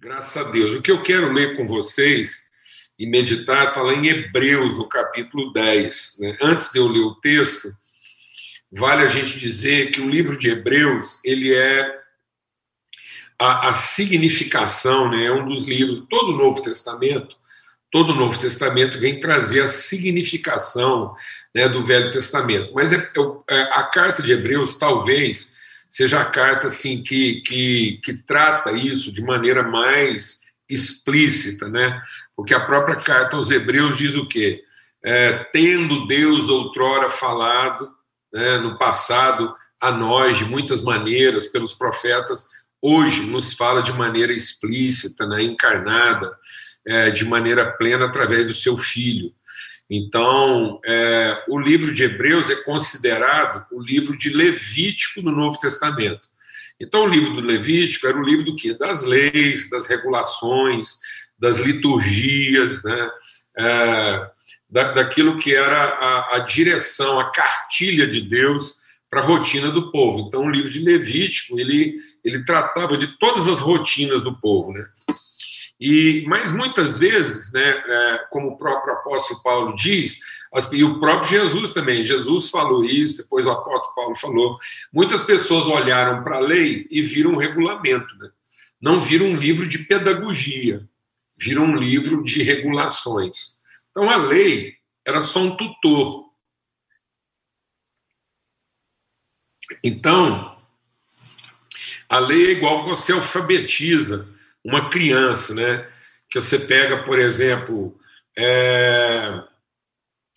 Graças 0.00 0.36
a 0.36 0.50
Deus. 0.50 0.74
O 0.74 0.82
que 0.82 0.90
eu 0.90 1.02
quero 1.02 1.32
ler 1.32 1.56
com 1.56 1.66
vocês 1.66 2.42
e 2.98 3.06
meditar 3.06 3.68
está 3.68 3.82
lá 3.82 3.94
em 3.94 4.06
Hebreus, 4.06 4.78
no 4.78 4.88
capítulo 4.88 5.52
10. 5.52 6.16
Né? 6.20 6.38
Antes 6.40 6.70
de 6.70 6.78
eu 6.78 6.86
ler 6.86 7.00
o 7.00 7.14
texto, 7.16 7.68
vale 8.70 9.02
a 9.02 9.08
gente 9.08 9.38
dizer 9.38 9.90
que 9.90 10.00
o 10.00 10.08
livro 10.08 10.38
de 10.38 10.50
Hebreus 10.50 11.20
ele 11.24 11.54
é 11.54 12.00
a, 13.38 13.68
a 13.68 13.72
significação, 13.72 15.10
né? 15.10 15.24
é 15.24 15.32
um 15.32 15.48
dos 15.48 15.64
livros, 15.64 16.04
todo 16.08 16.32
o 16.32 16.36
Novo 16.36 16.62
Testamento, 16.62 17.36
todo 17.90 18.12
o 18.12 18.16
Novo 18.16 18.38
Testamento 18.38 18.98
vem 18.98 19.20
trazer 19.20 19.62
a 19.62 19.68
significação 19.68 21.14
né, 21.54 21.68
do 21.68 21.84
Velho 21.84 22.10
Testamento. 22.10 22.72
Mas 22.74 22.92
é, 22.92 22.96
é, 23.48 23.62
a 23.72 23.84
carta 23.84 24.22
de 24.22 24.32
Hebreus 24.32 24.76
talvez 24.76 25.53
seja 25.94 26.20
a 26.20 26.24
carta 26.24 26.66
assim 26.66 27.04
que, 27.04 27.40
que, 27.42 28.00
que 28.02 28.14
trata 28.14 28.72
isso 28.72 29.14
de 29.14 29.22
maneira 29.22 29.62
mais 29.62 30.40
explícita, 30.68 31.68
né? 31.68 32.02
Porque 32.36 32.52
a 32.52 32.66
própria 32.66 32.96
carta 32.96 33.36
aos 33.36 33.52
Hebreus 33.52 33.96
diz 33.96 34.16
o 34.16 34.26
quê? 34.26 34.64
É, 35.04 35.34
tendo 35.52 36.08
Deus 36.08 36.48
outrora 36.48 37.08
falado 37.08 37.88
né, 38.32 38.58
no 38.58 38.76
passado 38.76 39.54
a 39.80 39.92
nós 39.92 40.36
de 40.36 40.44
muitas 40.44 40.82
maneiras 40.82 41.46
pelos 41.46 41.72
profetas, 41.72 42.48
hoje 42.82 43.24
nos 43.26 43.54
fala 43.54 43.80
de 43.80 43.92
maneira 43.92 44.32
explícita, 44.32 45.28
né, 45.28 45.44
encarnada, 45.44 46.36
é, 46.84 47.10
de 47.10 47.24
maneira 47.24 47.70
plena 47.70 48.06
através 48.06 48.48
do 48.48 48.54
seu 48.54 48.76
filho. 48.76 49.32
Então, 49.88 50.80
é, 50.84 51.44
o 51.48 51.58
livro 51.58 51.92
de 51.92 52.04
Hebreus 52.04 52.48
é 52.50 52.56
considerado 52.56 53.66
o 53.70 53.80
livro 53.82 54.16
de 54.16 54.30
Levítico 54.30 55.20
no 55.20 55.30
Novo 55.30 55.58
Testamento. 55.58 56.28
Então, 56.80 57.04
o 57.04 57.08
livro 57.08 57.34
do 57.34 57.40
Levítico 57.40 58.06
era 58.06 58.18
o 58.18 58.24
livro 58.24 58.44
do 58.44 58.56
quê? 58.56 58.74
Das 58.74 59.04
leis, 59.04 59.68
das 59.70 59.86
regulações, 59.86 60.98
das 61.38 61.58
liturgias, 61.58 62.82
né? 62.82 63.10
É, 63.56 64.30
da, 64.68 64.92
daquilo 64.92 65.38
que 65.38 65.54
era 65.54 65.84
a, 65.84 66.36
a, 66.36 66.38
direção, 66.40 67.20
a 67.20 67.30
cartilha 67.30 68.08
de 68.08 68.20
Deus 68.20 68.74
para 69.08 69.20
a 69.20 69.24
rotina 69.24 69.70
do 69.70 69.92
povo. 69.92 70.26
Então, 70.26 70.44
o 70.44 70.50
livro 70.50 70.68
de 70.68 70.80
Levítico 70.80 71.60
ele, 71.60 71.94
ele 72.24 72.44
tratava 72.44 72.96
de 72.96 73.16
todas 73.18 73.46
as 73.46 73.60
rotinas 73.60 74.22
do 74.22 74.34
povo, 74.40 74.72
né? 74.72 74.84
E, 75.80 76.24
mas 76.28 76.52
muitas 76.52 76.98
vezes, 76.98 77.52
né, 77.52 77.62
é, 77.62 78.18
como 78.30 78.50
o 78.50 78.56
próprio 78.56 78.94
apóstolo 78.94 79.42
Paulo 79.42 79.74
diz, 79.74 80.18
e 80.72 80.84
o 80.84 81.00
próprio 81.00 81.30
Jesus 81.30 81.72
também, 81.72 82.04
Jesus 82.04 82.48
falou 82.48 82.84
isso, 82.84 83.16
depois 83.16 83.44
o 83.44 83.50
apóstolo 83.50 83.94
Paulo 83.94 84.16
falou, 84.16 84.56
muitas 84.92 85.20
pessoas 85.22 85.66
olharam 85.66 86.22
para 86.22 86.36
a 86.36 86.40
lei 86.40 86.86
e 86.90 87.02
viram 87.02 87.32
um 87.32 87.36
regulamento, 87.36 88.16
né? 88.16 88.30
não 88.80 89.00
viram 89.00 89.26
um 89.26 89.36
livro 89.36 89.66
de 89.66 89.78
pedagogia, 89.78 90.88
viram 91.36 91.64
um 91.64 91.76
livro 91.76 92.22
de 92.22 92.42
regulações. 92.42 93.56
Então 93.90 94.08
a 94.08 94.16
lei 94.16 94.76
era 95.04 95.20
só 95.20 95.40
um 95.40 95.56
tutor. 95.56 96.30
Então, 99.82 100.56
a 102.08 102.18
lei 102.18 102.46
é 102.46 102.50
igual 102.50 102.86
você 102.86 103.12
alfabetiza 103.12 104.33
uma 104.64 104.88
criança, 104.88 105.54
né? 105.54 105.86
Que 106.30 106.40
você 106.40 106.58
pega, 106.58 107.04
por 107.04 107.18
exemplo, 107.18 107.96
é, 108.36 109.42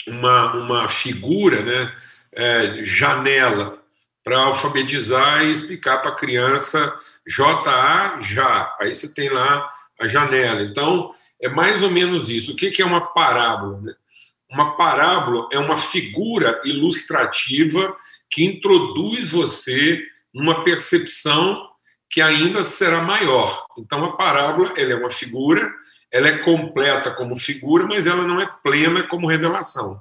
uma, 0.07 0.53
uma 0.53 0.87
figura, 0.87 1.61
né? 1.61 1.95
É, 2.33 2.85
janela, 2.85 3.81
para 4.23 4.39
alfabetizar 4.39 5.45
e 5.45 5.51
explicar 5.53 5.99
para 5.99 6.11
a 6.11 6.15
criança 6.15 6.93
JA, 7.25 8.19
já. 8.21 8.75
Aí 8.79 8.93
você 8.93 9.13
tem 9.13 9.29
lá 9.29 9.71
a 9.99 10.07
janela. 10.07 10.61
Então, 10.61 11.09
é 11.41 11.47
mais 11.47 11.81
ou 11.81 11.89
menos 11.89 12.29
isso. 12.29 12.51
O 12.51 12.55
que, 12.55 12.81
é 12.81 12.85
uma 12.85 13.13
parábola? 13.13 13.79
Né? 13.81 13.93
Uma 14.51 14.75
parábola 14.75 15.47
é 15.51 15.57
uma 15.57 15.77
figura 15.77 16.59
ilustrativa 16.65 17.95
que 18.29 18.43
introduz 18.43 19.31
você 19.31 20.03
numa 20.33 20.63
percepção 20.63 21.67
que 22.09 22.21
ainda 22.21 22.63
será 22.63 23.01
maior. 23.01 23.65
Então 23.77 24.03
a 24.05 24.15
parábola 24.15 24.73
ela 24.77 24.93
é 24.93 24.95
uma 24.95 25.11
figura, 25.11 25.73
ela 26.11 26.27
é 26.27 26.37
completa 26.37 27.11
como 27.11 27.35
figura, 27.35 27.85
mas 27.85 28.07
ela 28.07 28.23
não 28.23 28.39
é 28.39 28.49
plena 28.63 29.03
como 29.03 29.27
revelação. 29.27 29.99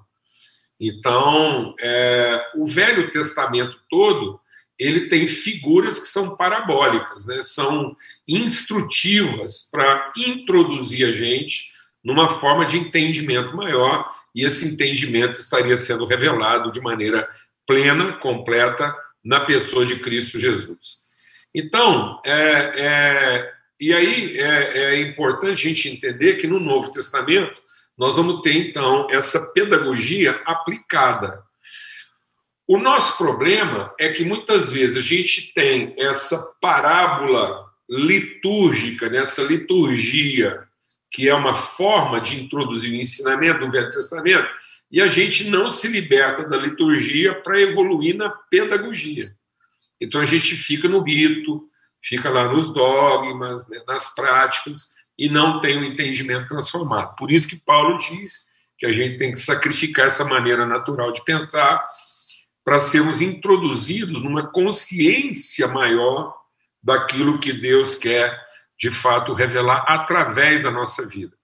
Então 0.79 1.75
é, 1.81 2.53
o 2.57 2.67
Velho 2.67 3.11
Testamento 3.11 3.79
todo 3.89 4.41
ele 4.79 5.09
tem 5.09 5.27
figuras 5.27 5.99
que 5.99 6.07
são 6.07 6.37
parabólicas, 6.37 7.25
né? 7.25 7.41
são 7.41 7.97
instrutivas 8.29 9.69
para 9.71 10.13
introduzir 10.17 11.09
a 11.09 11.13
gente 11.13 11.75
numa 12.05 12.29
forma 12.29 12.65
de 12.65 12.79
entendimento 12.79 13.57
maior, 13.57 14.09
e 14.33 14.45
esse 14.45 14.65
entendimento 14.65 15.33
estaria 15.33 15.77
sendo 15.77 16.07
revelado 16.07 16.71
de 16.71 16.81
maneira 16.81 17.29
plena, 17.67 18.13
completa, 18.13 18.95
na 19.25 19.41
pessoa 19.41 19.85
de 19.85 19.99
Cristo 19.99 20.39
Jesus. 20.39 21.06
Então, 21.59 22.21
é, 22.23 22.35
é, 22.77 23.53
e 23.81 23.91
aí 23.95 24.39
é, 24.39 24.79
é 24.79 25.01
importante 25.01 25.67
a 25.67 25.69
gente 25.71 25.89
entender 25.89 26.35
que 26.35 26.47
no 26.47 26.61
Novo 26.61 26.91
Testamento 26.91 27.63
nós 27.97 28.17
vamos 28.17 28.43
ter, 28.43 28.53
então, 28.53 29.07
essa 29.11 29.41
pedagogia 29.55 30.39
aplicada. 30.45 31.43
O 32.69 32.77
nosso 32.77 33.17
problema 33.17 33.95
é 33.99 34.11
que 34.11 34.23
muitas 34.23 34.71
vezes 34.71 34.99
a 34.99 35.01
gente 35.01 35.55
tem 35.55 35.95
essa 35.99 36.37
parábola 36.61 37.65
litúrgica, 37.89 39.09
nessa 39.09 39.43
liturgia, 39.43 40.63
que 41.11 41.27
é 41.27 41.35
uma 41.35 41.55
forma 41.55 42.21
de 42.21 42.39
introduzir 42.39 42.93
o 42.93 43.01
ensinamento 43.01 43.61
do 43.61 43.71
Velho 43.71 43.89
Testamento, 43.89 44.51
e 44.93 45.01
a 45.01 45.09
gente 45.09 45.49
não 45.49 45.71
se 45.71 45.89
liberta 45.89 46.47
da 46.47 46.59
liturgia 46.59 47.35
para 47.35 47.59
evoluir 47.59 48.15
na 48.15 48.29
pedagogia. 48.29 49.35
Então 50.01 50.21
a 50.21 50.25
gente 50.25 50.55
fica 50.55 50.89
no 50.89 51.03
rito, 51.03 51.69
fica 52.03 52.31
lá 52.31 52.49
nos 52.49 52.73
dogmas, 52.73 53.69
né, 53.69 53.81
nas 53.87 54.15
práticas, 54.15 54.95
e 55.19 55.29
não 55.29 55.61
tem 55.61 55.77
o 55.77 55.81
um 55.81 55.85
entendimento 55.85 56.47
transformado. 56.47 57.17
Por 57.17 57.31
isso 57.31 57.49
que 57.49 57.57
Paulo 57.57 57.99
diz 57.99 58.47
que 58.79 58.87
a 58.87 58.93
gente 58.93 59.17
tem 59.17 59.33
que 59.33 59.39
sacrificar 59.39 60.07
essa 60.07 60.25
maneira 60.25 60.67
natural 60.67 61.11
de 61.11 61.25
pensar 61.25 61.87
para 62.65 62.79
sermos 62.79 63.23
introduzidos 63.23 64.23
numa 64.23 64.47
consciência 64.47 65.67
maior 65.69 66.35
daquilo 66.83 67.39
que 67.39 67.53
Deus 67.53 67.95
quer 67.95 68.39
de 68.79 68.91
fato 68.91 69.33
revelar 69.33 69.85
através 69.89 70.63
da 70.63 70.71
nossa 70.71 71.07
vida. 71.07 71.35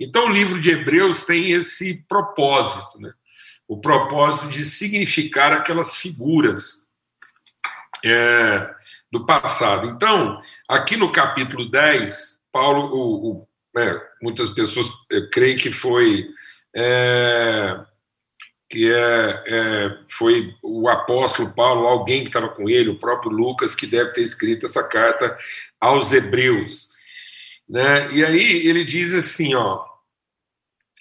Então 0.00 0.26
o 0.26 0.32
livro 0.32 0.58
de 0.58 0.70
Hebreus 0.70 1.24
tem 1.24 1.52
esse 1.52 2.06
propósito, 2.08 2.98
né? 2.98 3.12
o 3.66 3.78
propósito 3.78 4.48
de 4.48 4.64
significar 4.64 5.52
aquelas 5.52 5.96
figuras 5.96 6.87
é, 8.04 8.70
do 9.10 9.24
passado. 9.26 9.88
Então, 9.88 10.40
aqui 10.68 10.96
no 10.96 11.10
capítulo 11.10 11.70
10, 11.70 12.38
Paulo, 12.52 12.94
o, 12.94 13.30
o, 13.30 13.48
é, 13.78 14.00
muitas 14.22 14.50
pessoas 14.50 14.88
é, 15.10 15.20
creem 15.32 15.56
que 15.56 15.72
foi. 15.72 16.26
É, 16.74 17.80
que 18.70 18.92
é, 18.92 19.44
é, 19.46 19.98
foi 20.08 20.54
o 20.62 20.88
apóstolo 20.88 21.50
Paulo, 21.54 21.86
alguém 21.86 22.22
que 22.22 22.28
estava 22.28 22.50
com 22.50 22.68
ele, 22.68 22.90
o 22.90 22.98
próprio 22.98 23.32
Lucas, 23.32 23.74
que 23.74 23.86
deve 23.86 24.12
ter 24.12 24.22
escrito 24.22 24.66
essa 24.66 24.86
carta 24.86 25.34
aos 25.80 26.12
Hebreus. 26.12 26.88
Né? 27.66 28.12
E 28.12 28.22
aí 28.22 28.66
ele 28.66 28.84
diz 28.84 29.14
assim, 29.14 29.54
ó, 29.54 29.87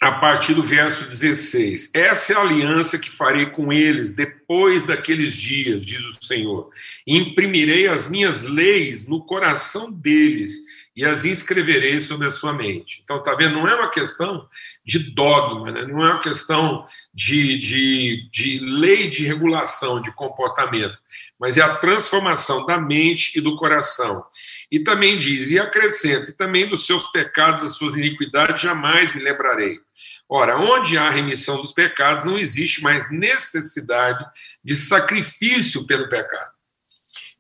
a 0.02 0.12
partir 0.12 0.54
do 0.54 0.64
verso 0.64 1.10
16: 1.10 1.92
Essa 1.94 2.34
é 2.34 2.36
a 2.36 2.42
aliança 2.42 3.00
que 3.00 3.10
farei 3.10 3.48
com 3.48 3.74
eles 3.74 4.14
depois 4.14 4.86
daqueles 4.86 5.34
dias, 5.34 5.84
diz 5.84 6.02
o 6.02 6.26
Senhor. 6.26 6.70
Imprimirei 7.06 7.88
as 7.88 8.08
minhas 8.10 8.44
leis 8.44 9.08
no 9.08 9.26
coração 9.26 9.92
deles 9.92 10.67
e 10.98 11.06
as 11.06 11.26
inscreverei 11.26 12.00
sobre 12.00 12.26
a 12.26 12.32
sua 12.32 12.52
mente. 12.52 13.02
Então, 13.04 13.22
tá 13.22 13.36
vendo? 13.36 13.54
Não 13.54 13.68
é 13.68 13.76
uma 13.76 13.92
questão 13.92 14.50
de 14.84 14.98
dogma, 15.14 15.72
né? 15.72 15.86
não 15.86 16.04
é 16.04 16.14
uma 16.14 16.20
questão 16.20 16.84
de, 17.14 17.56
de, 17.60 18.28
de 18.32 18.60
lei 18.60 19.08
de 19.08 19.24
regulação 19.24 20.02
de 20.02 20.12
comportamento, 20.12 20.98
mas 21.40 21.56
é 21.56 21.62
a 21.62 21.76
transformação 21.76 22.66
da 22.66 22.80
mente 22.80 23.38
e 23.38 23.42
do 23.42 23.56
coração. 23.56 24.26
E 24.72 24.80
também 24.80 25.20
diz, 25.20 25.52
e 25.52 25.60
acrescenta, 25.60 26.32
e 26.32 26.34
também 26.34 26.68
dos 26.68 26.88
seus 26.88 27.12
pecados, 27.12 27.62
as 27.62 27.78
suas 27.78 27.94
iniquidades, 27.94 28.60
jamais 28.60 29.14
me 29.14 29.22
lembrarei. 29.22 29.80
Ora, 30.28 30.58
onde 30.58 30.98
há 30.98 31.12
remissão 31.12 31.62
dos 31.62 31.74
pecados, 31.74 32.26
não 32.26 32.40
existe 32.40 32.82
mais 32.82 33.10
necessidade 33.12 34.26
de 34.64 34.74
sacrifício 34.74 35.86
pelo 35.86 36.10
pecado. 36.10 36.57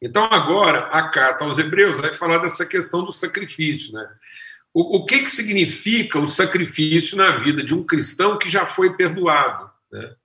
Então, 0.01 0.25
agora, 0.25 0.79
a 0.91 1.09
carta 1.09 1.43
aos 1.43 1.57
Hebreus 1.57 1.99
vai 1.99 2.13
falar 2.13 2.37
dessa 2.37 2.65
questão 2.65 3.03
do 3.03 3.11
sacrifício. 3.11 3.93
Né? 3.93 4.07
O, 4.73 4.97
o 4.97 5.05
que, 5.05 5.19
que 5.19 5.31
significa 5.31 6.19
o 6.19 6.27
sacrifício 6.27 7.17
na 7.17 7.37
vida 7.37 7.63
de 7.63 7.73
um 7.73 7.83
cristão 7.83 8.37
que 8.37 8.49
já 8.49 8.65
foi 8.65 8.95
perdoado? 8.95 9.69
Né? 9.91 10.15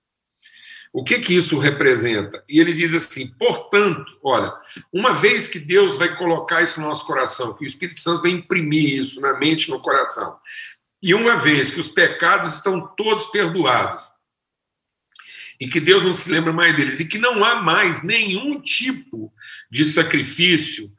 O 0.92 1.02
que 1.02 1.19
que 1.20 1.34
isso 1.34 1.58
representa? 1.58 2.44
E 2.46 2.60
ele 2.60 2.74
diz 2.74 2.94
assim: 2.94 3.26
portanto, 3.38 4.04
olha, 4.22 4.52
uma 4.92 5.14
vez 5.14 5.48
que 5.48 5.58
Deus 5.58 5.96
vai 5.96 6.14
colocar 6.14 6.60
isso 6.60 6.78
no 6.80 6.86
nosso 6.86 7.06
coração, 7.06 7.56
que 7.56 7.64
o 7.64 7.66
Espírito 7.66 8.00
Santo 8.00 8.22
vai 8.22 8.30
imprimir 8.30 9.00
isso 9.00 9.19
na 9.20 9.38
mente 9.38 9.70
no 9.70 9.80
coração, 9.80 10.36
e 11.02 11.14
uma 11.14 11.36
vez 11.36 11.70
que 11.70 11.80
os 11.80 11.88
pecados 11.88 12.54
estão 12.54 12.86
todos 12.94 13.26
perdoados, 13.26 14.04
e 15.62 15.68
que 15.68 15.78
Deus 15.78 16.02
não 16.02 16.12
se 16.12 16.28
lembra 16.28 16.52
mais 16.52 16.74
deles, 16.74 16.98
e 16.98 17.04
que 17.04 17.18
não 17.18 17.44
há 17.44 17.62
mais 17.62 18.02
nenhum 18.02 18.60
tipo 18.60 19.32
de 19.70 19.84
sacrifício 19.84 20.90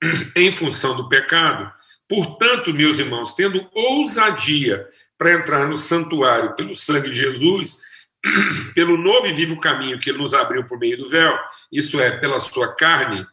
em 0.36 0.52
função 0.52 0.94
do 0.94 1.08
pecado, 1.08 1.68
portanto, 2.08 2.72
meus 2.72 3.00
irmãos, 3.00 3.34
tendo 3.34 3.68
ousadia 3.74 4.88
para 5.18 5.32
entrar 5.32 5.66
no 5.66 5.76
santuário 5.76 6.54
pelo 6.54 6.72
sangue 6.72 7.10
de 7.10 7.16
Jesus, 7.16 7.78
pelo 8.76 8.96
novo 8.96 9.26
e 9.26 9.34
vivo 9.34 9.58
caminho 9.58 9.98
que 9.98 10.10
ele 10.10 10.18
nos 10.18 10.34
abriu 10.34 10.64
por 10.66 10.78
meio 10.78 10.96
do 10.98 11.08
véu, 11.08 11.36
isso 11.72 12.00
é, 12.00 12.12
pela 12.18 12.38
sua 12.38 12.72
carne, 12.76 13.26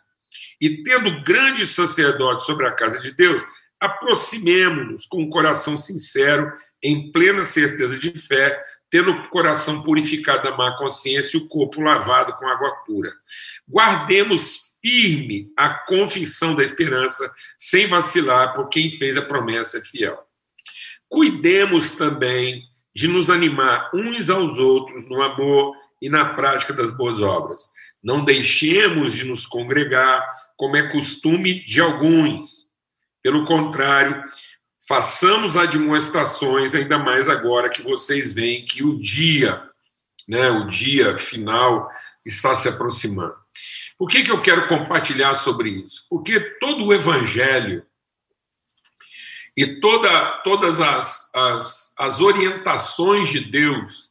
e 0.60 0.82
tendo 0.82 1.22
grande 1.22 1.68
sacerdote 1.68 2.48
sobre 2.48 2.66
a 2.66 2.72
casa 2.72 3.00
de 3.00 3.12
Deus, 3.12 3.44
aproximemo-nos 3.80 5.06
com 5.06 5.22
um 5.22 5.30
coração 5.30 5.78
sincero, 5.78 6.52
em 6.82 7.12
plena 7.12 7.44
certeza 7.44 7.96
de 7.96 8.12
fé, 8.18 8.60
tendo 8.90 9.12
o 9.12 9.30
coração 9.30 9.84
purificado 9.84 10.44
da 10.44 10.58
má 10.58 10.76
consciência 10.78 11.38
e 11.38 11.42
o 11.42 11.48
corpo 11.48 11.82
lavado 11.82 12.34
com 12.34 12.48
água 12.48 12.72
pura. 12.86 13.12
Guardemos 13.68 14.70
firme 14.82 15.52
a 15.56 15.70
confissão 15.70 16.56
da 16.56 16.64
esperança, 16.64 17.32
sem 17.58 17.88
vacilar, 17.88 18.54
por 18.54 18.70
quem 18.70 18.92
fez 18.92 19.18
a 19.18 19.22
promessa 19.22 19.82
fiel. 19.82 20.18
Cuidemos 21.08 21.94
também 21.94 22.64
de 22.96 23.08
nos 23.08 23.30
animar 23.30 23.90
uns 23.94 24.30
aos 24.30 24.58
outros 24.58 25.08
no 25.08 25.22
amor 25.22 25.76
e 26.02 26.10
na 26.10 26.34
prática 26.34 26.74
das 26.74 26.96
boas 26.96 27.22
obras. 27.22 27.70
Não 28.02 28.24
deixemos 28.24 29.14
de 29.14 29.26
nos 29.26 29.46
congregar, 29.46 30.26
como 30.56 30.78
é 30.78 30.90
costume 30.90 31.64
de 31.64 31.82
alguns. 31.82 32.70
Pelo 33.22 33.46
contrário, 33.46 34.24
façamos 34.90 35.56
admoestações, 35.56 36.74
ainda 36.74 36.98
mais 36.98 37.30
agora 37.30 37.70
que 37.70 37.84
vocês 37.84 38.32
veem 38.32 38.66
que 38.66 38.84
o 38.84 38.98
dia, 39.00 39.62
né, 40.28 40.50
o 40.50 40.66
dia 40.66 41.16
final 41.16 41.88
está 42.26 42.56
se 42.56 42.68
aproximando. 42.68 43.36
Por 44.00 44.10
que, 44.10 44.24
que 44.24 44.32
eu 44.32 44.42
quero 44.42 44.68
compartilhar 44.68 45.36
sobre 45.36 45.70
isso? 45.70 46.08
Porque 46.10 46.40
todo 46.60 46.86
o 46.86 46.92
evangelho 46.92 47.86
e 49.56 49.80
toda, 49.80 50.42
todas 50.44 50.82
as, 50.82 51.30
as, 51.36 51.94
as 51.96 52.20
orientações 52.20 53.30
de 53.30 53.42
Deus 53.42 54.10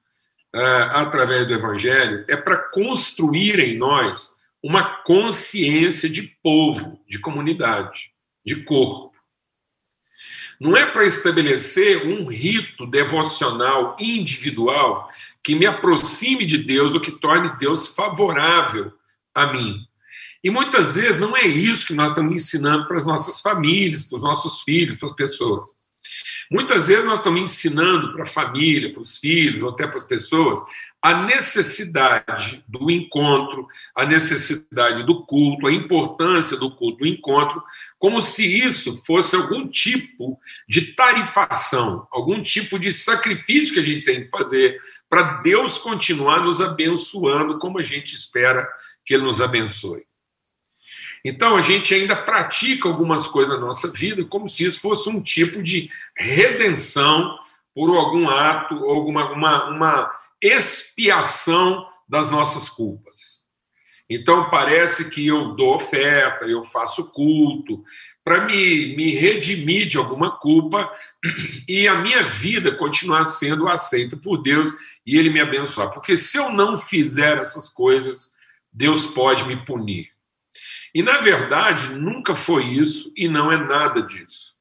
é, 0.54 0.60
através 0.92 1.48
do 1.48 1.54
evangelho 1.54 2.24
é 2.28 2.36
para 2.36 2.56
construir 2.70 3.58
em 3.58 3.76
nós 3.76 4.30
uma 4.62 5.02
consciência 5.02 6.08
de 6.08 6.22
povo, 6.40 7.02
de 7.08 7.18
comunidade, 7.18 8.12
de 8.46 8.62
corpo. 8.62 9.17
Não 10.60 10.76
é 10.76 10.84
para 10.86 11.04
estabelecer 11.04 12.06
um 12.06 12.26
rito 12.26 12.86
devocional 12.86 13.96
individual 14.00 15.08
que 15.42 15.54
me 15.54 15.66
aproxime 15.66 16.44
de 16.44 16.58
Deus 16.58 16.94
ou 16.94 17.00
que 17.00 17.12
torne 17.12 17.56
Deus 17.58 17.88
favorável 17.88 18.92
a 19.34 19.52
mim. 19.52 19.86
E 20.42 20.50
muitas 20.50 20.94
vezes 20.94 21.20
não 21.20 21.36
é 21.36 21.46
isso 21.46 21.86
que 21.86 21.94
nós 21.94 22.08
estamos 22.08 22.34
ensinando 22.34 22.86
para 22.86 22.96
as 22.96 23.06
nossas 23.06 23.40
famílias, 23.40 24.04
para 24.04 24.16
os 24.16 24.22
nossos 24.22 24.62
filhos, 24.62 24.96
para 24.96 25.08
as 25.08 25.14
pessoas. 25.14 25.77
Muitas 26.50 26.88
vezes 26.88 27.04
nós 27.04 27.18
estamos 27.18 27.40
ensinando 27.40 28.12
para 28.12 28.22
a 28.22 28.26
família, 28.26 28.92
para 28.92 29.02
os 29.02 29.18
filhos, 29.18 29.62
ou 29.62 29.70
até 29.70 29.86
para 29.86 29.96
as 29.96 30.06
pessoas, 30.06 30.60
a 31.00 31.24
necessidade 31.24 32.64
do 32.66 32.90
encontro, 32.90 33.66
a 33.94 34.04
necessidade 34.04 35.04
do 35.04 35.24
culto, 35.24 35.66
a 35.66 35.72
importância 35.72 36.56
do 36.56 36.74
culto, 36.74 36.98
do 36.98 37.06
encontro, 37.06 37.62
como 37.98 38.20
se 38.20 38.44
isso 38.44 38.96
fosse 39.04 39.36
algum 39.36 39.68
tipo 39.68 40.38
de 40.68 40.94
tarifação, 40.94 42.06
algum 42.10 42.42
tipo 42.42 42.78
de 42.78 42.92
sacrifício 42.92 43.74
que 43.74 43.80
a 43.80 43.84
gente 43.84 44.04
tem 44.04 44.24
que 44.24 44.30
fazer 44.30 44.76
para 45.08 45.40
Deus 45.40 45.78
continuar 45.78 46.42
nos 46.42 46.60
abençoando 46.60 47.58
como 47.58 47.78
a 47.78 47.82
gente 47.82 48.14
espera 48.14 48.68
que 49.06 49.14
Ele 49.14 49.22
nos 49.22 49.40
abençoe. 49.40 50.07
Então 51.24 51.56
a 51.56 51.62
gente 51.62 51.94
ainda 51.94 52.16
pratica 52.16 52.88
algumas 52.88 53.26
coisas 53.26 53.54
na 53.54 53.60
nossa 53.60 53.88
vida 53.88 54.24
como 54.24 54.48
se 54.48 54.64
isso 54.64 54.80
fosse 54.80 55.08
um 55.08 55.20
tipo 55.20 55.62
de 55.62 55.90
redenção 56.16 57.38
por 57.74 57.90
algum 57.90 58.28
ato, 58.28 58.74
alguma 58.84 59.32
uma, 59.32 59.64
uma 59.68 60.12
expiação 60.40 61.86
das 62.08 62.30
nossas 62.30 62.68
culpas. 62.68 63.38
Então 64.10 64.48
parece 64.48 65.10
que 65.10 65.26
eu 65.26 65.54
dou 65.54 65.74
oferta, 65.74 66.46
eu 66.46 66.62
faço 66.62 67.12
culto 67.12 67.82
para 68.24 68.46
me, 68.46 68.96
me 68.96 69.14
redimir 69.14 69.86
de 69.86 69.98
alguma 69.98 70.38
culpa 70.38 70.90
e 71.68 71.86
a 71.86 71.96
minha 71.96 72.24
vida 72.24 72.74
continuar 72.74 73.26
sendo 73.26 73.68
aceita 73.68 74.16
por 74.16 74.42
Deus 74.42 74.72
e 75.06 75.18
Ele 75.18 75.28
me 75.28 75.40
abençoar. 75.40 75.90
Porque 75.90 76.16
se 76.16 76.38
eu 76.38 76.50
não 76.50 76.76
fizer 76.76 77.36
essas 77.38 77.68
coisas, 77.68 78.32
Deus 78.72 79.06
pode 79.06 79.44
me 79.44 79.56
punir. 79.64 80.10
E 80.94 81.02
na 81.02 81.18
verdade 81.18 81.94
nunca 81.94 82.34
foi 82.34 82.64
isso 82.64 83.12
e 83.16 83.28
não 83.28 83.50
é 83.52 83.56
nada 83.56 84.02
disso. 84.02 84.54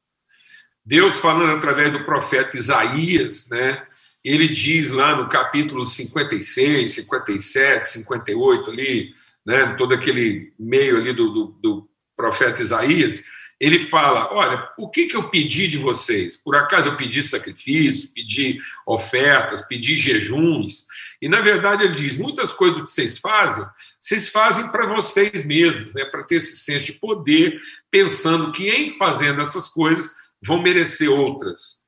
Deus 0.85 1.19
falando 1.19 1.57
através 1.57 1.91
do 1.91 2.05
profeta 2.05 2.57
Isaías, 2.57 3.49
né? 3.49 3.85
ele 4.23 4.47
diz 4.49 4.91
lá 4.91 5.15
no 5.15 5.29
capítulo 5.29 5.85
56, 5.85 6.95
57, 6.95 7.88
58, 7.88 8.71
ali, 8.71 9.13
né, 9.45 9.75
todo 9.77 9.94
aquele 9.94 10.53
meio 10.59 10.97
ali 10.97 11.13
do, 11.13 11.31
do, 11.31 11.45
do 11.61 11.89
profeta 12.15 12.61
Isaías, 12.61 13.23
ele 13.59 13.80
fala: 13.80 14.31
Olha, 14.33 14.69
o 14.77 14.89
que, 14.89 15.07
que 15.07 15.15
eu 15.15 15.30
pedi 15.30 15.68
de 15.68 15.77
vocês? 15.77 16.38
Por 16.38 16.56
acaso 16.56 16.89
eu 16.89 16.95
pedi 16.95 17.24
sacrifício, 17.24 18.09
pedi 18.13 18.59
ofertas, 18.86 19.62
pedi 19.62 19.95
jejuns? 19.95 20.86
E 21.21 21.27
na 21.27 21.42
verdade 21.42 21.83
ele 21.83 21.95
diz: 21.95 22.18
muitas 22.18 22.54
coisas 22.54 22.81
que 22.81 22.89
vocês 22.89 23.18
fazem, 23.18 23.65
vocês 24.00 24.30
fazem 24.30 24.68
para 24.69 24.86
vocês 24.86 25.44
mesmos, 25.44 25.94
né, 25.94 26.06
para 26.06 26.24
ter 26.24 26.36
esse 26.36 26.57
senso 26.57 26.86
de 26.86 26.94
poder, 26.94 27.59
pensando 27.89 28.51
que 28.51 28.69
em 28.69 28.89
fazendo 28.92 29.42
essas 29.42 29.68
coisas 29.68 30.12
vão 30.42 30.62
merecer 30.62 31.12
outras. 31.12 31.88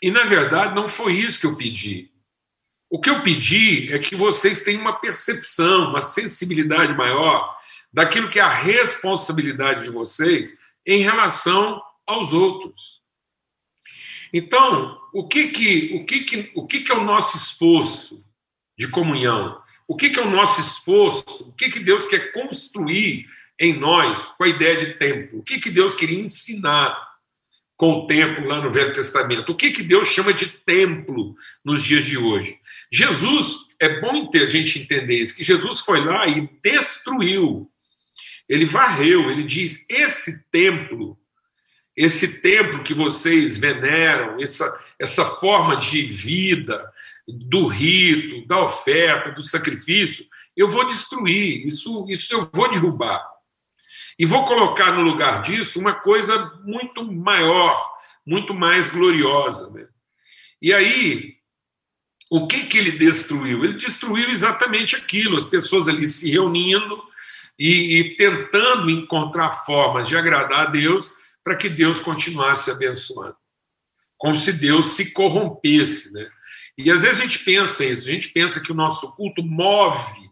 E, 0.00 0.10
na 0.12 0.24
verdade, 0.24 0.76
não 0.76 0.86
foi 0.86 1.14
isso 1.14 1.40
que 1.40 1.46
eu 1.46 1.56
pedi. 1.56 2.10
O 2.88 3.00
que 3.00 3.10
eu 3.10 3.22
pedi 3.22 3.92
é 3.92 3.98
que 3.98 4.14
vocês 4.14 4.62
tenham 4.62 4.80
uma 4.80 4.98
percepção, 4.98 5.90
uma 5.90 6.00
sensibilidade 6.00 6.94
maior 6.94 7.54
daquilo 7.92 8.28
que 8.28 8.38
é 8.38 8.42
a 8.42 8.48
responsabilidade 8.48 9.84
de 9.84 9.90
vocês 9.90 10.56
em 10.88 11.02
relação 11.02 11.82
aos 12.06 12.32
outros. 12.32 13.02
Então, 14.32 14.98
o 15.12 15.28
que 15.28 15.48
que, 15.48 15.94
o 15.94 16.04
que, 16.06 16.20
que, 16.24 16.52
o 16.54 16.66
que, 16.66 16.80
que 16.80 16.90
é 16.90 16.94
o 16.94 17.04
nosso 17.04 17.36
esforço 17.36 18.24
de 18.76 18.88
comunhão? 18.88 19.60
O 19.86 19.94
que, 19.94 20.08
que 20.10 20.18
é 20.18 20.22
o 20.22 20.30
nosso 20.30 20.60
esforço? 20.60 21.48
O 21.48 21.52
que, 21.52 21.68
que 21.68 21.78
Deus 21.78 22.06
quer 22.06 22.32
construir 22.32 23.26
em 23.60 23.78
nós 23.78 24.24
com 24.38 24.44
a 24.44 24.48
ideia 24.48 24.76
de 24.76 24.94
templo? 24.94 25.40
O 25.40 25.42
que, 25.42 25.60
que 25.60 25.70
Deus 25.70 25.94
queria 25.94 26.20
ensinar 26.20 27.08
com 27.78 27.92
o 27.92 28.06
templo 28.08 28.44
lá 28.44 28.60
no 28.60 28.72
Velho 28.72 28.92
Testamento. 28.92 29.52
O 29.52 29.54
que, 29.54 29.70
que 29.70 29.84
Deus 29.84 30.08
chama 30.08 30.34
de 30.34 30.48
templo 30.48 31.36
nos 31.64 31.82
dias 31.84 32.04
de 32.04 32.18
hoje? 32.18 32.58
Jesus, 32.92 33.68
é 33.78 34.00
bom 34.00 34.28
a 34.34 34.48
gente 34.48 34.80
entender 34.80 35.14
isso, 35.14 35.36
que 35.36 35.44
Jesus 35.44 35.78
foi 35.80 36.04
lá 36.04 36.26
e 36.26 36.50
destruiu, 36.60 37.70
ele 38.48 38.64
varreu, 38.64 39.30
ele 39.30 39.44
diz: 39.44 39.84
esse 39.88 40.44
templo, 40.50 41.18
esse 41.94 42.40
templo 42.40 42.82
que 42.82 42.94
vocês 42.94 43.56
veneram, 43.56 44.40
essa, 44.40 44.66
essa 44.98 45.24
forma 45.24 45.76
de 45.76 46.02
vida, 46.02 46.90
do 47.26 47.66
rito, 47.66 48.46
da 48.46 48.62
oferta, 48.62 49.30
do 49.30 49.42
sacrifício, 49.42 50.24
eu 50.56 50.66
vou 50.66 50.86
destruir, 50.86 51.66
isso, 51.66 52.06
isso 52.08 52.34
eu 52.34 52.48
vou 52.52 52.70
derrubar. 52.70 53.22
E 54.18 54.24
vou 54.24 54.44
colocar 54.44 54.92
no 54.92 55.02
lugar 55.02 55.42
disso 55.42 55.78
uma 55.78 55.94
coisa 55.94 56.52
muito 56.64 57.04
maior, 57.04 57.92
muito 58.26 58.52
mais 58.52 58.88
gloriosa. 58.88 59.70
Né? 59.70 59.86
E 60.60 60.72
aí, 60.72 61.34
o 62.30 62.46
que, 62.48 62.66
que 62.66 62.78
ele 62.78 62.92
destruiu? 62.92 63.64
Ele 63.64 63.74
destruiu 63.74 64.30
exatamente 64.30 64.96
aquilo, 64.96 65.36
as 65.36 65.44
pessoas 65.44 65.86
ali 65.86 66.06
se 66.06 66.28
reunindo 66.28 67.07
e, 67.58 67.98
e 67.98 68.16
tentando 68.16 68.90
encontrar 68.90 69.52
formas 69.64 70.06
de 70.06 70.16
agradar 70.16 70.68
a 70.68 70.70
Deus 70.70 71.12
para 71.42 71.56
que 71.56 71.68
Deus 71.68 71.98
continuasse 71.98 72.70
abençoando. 72.70 73.36
Como 74.16 74.36
se 74.36 74.52
Deus 74.52 74.94
se 74.94 75.12
corrompesse. 75.12 76.12
Né? 76.12 76.28
E 76.76 76.90
às 76.90 77.02
vezes 77.02 77.20
a 77.20 77.22
gente 77.22 77.38
pensa 77.40 77.84
isso, 77.84 78.08
a 78.08 78.12
gente 78.12 78.28
pensa 78.28 78.60
que 78.60 78.70
o 78.70 78.74
nosso 78.74 79.14
culto 79.16 79.42
move 79.42 80.28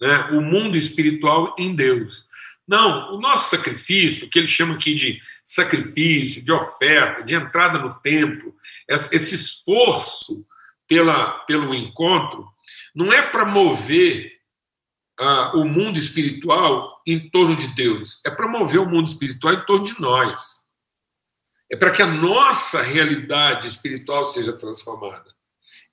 né, 0.00 0.30
o 0.32 0.40
mundo 0.40 0.76
espiritual 0.76 1.54
em 1.58 1.74
Deus. 1.74 2.26
Não, 2.66 3.14
o 3.14 3.20
nosso 3.20 3.54
sacrifício, 3.56 4.28
que 4.28 4.38
ele 4.38 4.48
chama 4.48 4.74
aqui 4.74 4.94
de 4.94 5.20
sacrifício, 5.44 6.44
de 6.44 6.50
oferta, 6.50 7.22
de 7.22 7.34
entrada 7.34 7.78
no 7.78 7.94
templo, 8.00 8.54
esse 8.88 9.36
esforço 9.36 10.44
pela, 10.88 11.30
pelo 11.44 11.72
encontro, 11.74 12.46
não 12.94 13.12
é 13.12 13.22
para 13.22 13.44
mover 13.44 14.35
uh, 15.20 15.58
o 15.58 15.64
mundo 15.64 15.98
espiritual 15.98 17.02
em 17.06 17.30
torno 17.30 17.56
de 17.56 17.68
Deus, 17.74 18.20
é 18.24 18.30
para 18.30 18.48
mover 18.48 18.80
o 18.80 18.88
mundo 18.88 19.06
espiritual 19.06 19.54
em 19.54 19.64
torno 19.64 19.84
de 19.84 20.00
nós. 20.00 20.40
É 21.70 21.76
para 21.76 21.90
que 21.90 22.02
a 22.02 22.06
nossa 22.06 22.82
realidade 22.82 23.66
espiritual 23.66 24.24
seja 24.26 24.52
transformada 24.52 25.36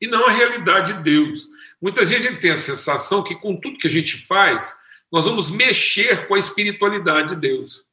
e 0.03 0.08
não 0.08 0.27
a 0.27 0.32
realidade 0.32 0.94
de 0.94 1.01
Deus. 1.01 1.48
Muitas 1.82 2.10
vezes 2.10 2.25
a 2.25 2.30
gente 2.30 2.42
tem 2.42 2.51
a 2.51 2.58
sensação 2.58 3.24
que 3.24 3.36
com 3.36 3.56
tudo 3.56 3.77
que 3.77 3.88
a 3.88 3.89
gente 3.89 4.18
faz, 4.18 4.74
nós 5.10 5.24
vamos 5.24 5.50
mexer 5.50 6.27
com 6.27 6.36
a 6.36 6.39
espiritualidade 6.39 7.30
de 7.30 7.36
Deus. 7.38 7.86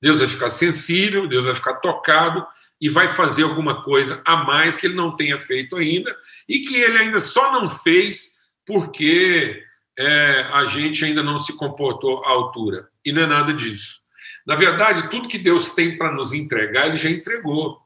Deus 0.00 0.20
vai 0.20 0.28
ficar 0.28 0.48
sensível, 0.48 1.28
Deus 1.28 1.44
vai 1.44 1.54
ficar 1.54 1.74
tocado 1.74 2.46
e 2.80 2.88
vai 2.88 3.10
fazer 3.10 3.42
alguma 3.42 3.82
coisa 3.82 4.22
a 4.24 4.36
mais 4.36 4.74
que 4.74 4.86
ele 4.86 4.94
não 4.94 5.14
tenha 5.14 5.38
feito 5.38 5.76
ainda 5.76 6.16
e 6.48 6.60
que 6.60 6.76
ele 6.76 6.96
ainda 6.96 7.20
só 7.20 7.52
não 7.52 7.68
fez 7.68 8.30
porque 8.64 9.62
é, 10.00 10.48
a 10.50 10.64
gente 10.64 11.04
ainda 11.04 11.22
não 11.22 11.36
se 11.36 11.54
comportou 11.58 12.24
à 12.24 12.30
altura. 12.30 12.88
E 13.04 13.12
não 13.12 13.22
é 13.22 13.26
nada 13.26 13.52
disso. 13.52 14.00
Na 14.46 14.56
verdade, 14.56 15.10
tudo 15.10 15.28
que 15.28 15.36
Deus 15.36 15.72
tem 15.72 15.98
para 15.98 16.10
nos 16.10 16.32
entregar, 16.32 16.86
Ele 16.86 16.96
já 16.96 17.10
entregou. 17.10 17.78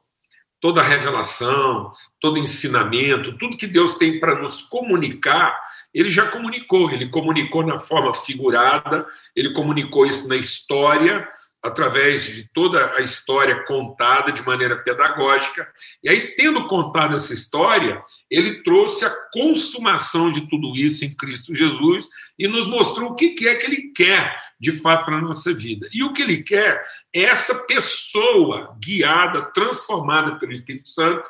Toda 0.61 0.81
revelação, 0.81 1.91
todo 2.21 2.39
ensinamento, 2.39 3.37
tudo 3.37 3.57
que 3.57 3.67
Deus 3.67 3.95
tem 3.95 4.17
para 4.17 4.41
nos 4.41 4.61
comunicar, 4.61 5.61
Ele 5.93 6.09
já 6.09 6.25
comunicou. 6.27 6.89
Ele 6.89 7.09
comunicou 7.09 7.65
na 7.65 7.79
forma 7.79 8.13
figurada, 8.13 9.05
Ele 9.35 9.51
comunicou 9.51 10.05
isso 10.05 10.29
na 10.29 10.37
história, 10.37 11.27
através 11.65 12.25
de 12.25 12.47
toda 12.53 12.95
a 12.95 13.01
história 13.01 13.63
contada 13.65 14.31
de 14.31 14.43
maneira 14.43 14.77
pedagógica. 14.77 15.67
E 16.03 16.07
aí, 16.07 16.35
tendo 16.35 16.67
contado 16.67 17.15
essa 17.15 17.33
história, 17.33 17.99
ele 18.29 18.61
trouxe 18.61 19.03
a 19.03 19.09
consumação 19.33 20.29
de 20.29 20.47
tudo 20.47 20.77
isso 20.77 21.03
em 21.03 21.15
Cristo 21.15 21.55
Jesus 21.55 22.07
e 22.37 22.47
nos 22.47 22.67
mostrou 22.67 23.09
o 23.09 23.15
que 23.15 23.47
é 23.47 23.55
que 23.55 23.65
ele 23.65 23.91
quer 23.95 24.39
de 24.59 24.73
fato 24.73 25.05
para 25.05 25.17
a 25.17 25.21
nossa 25.21 25.51
vida. 25.55 25.89
E 25.91 26.03
o 26.03 26.13
que 26.13 26.21
ele 26.21 26.43
quer 26.43 26.85
é 27.11 27.23
essa 27.23 27.65
pessoa 27.65 28.77
guiada, 28.79 29.41
transformada 29.51 30.37
pelo 30.37 30.53
Espírito 30.53 30.87
Santo, 30.87 31.27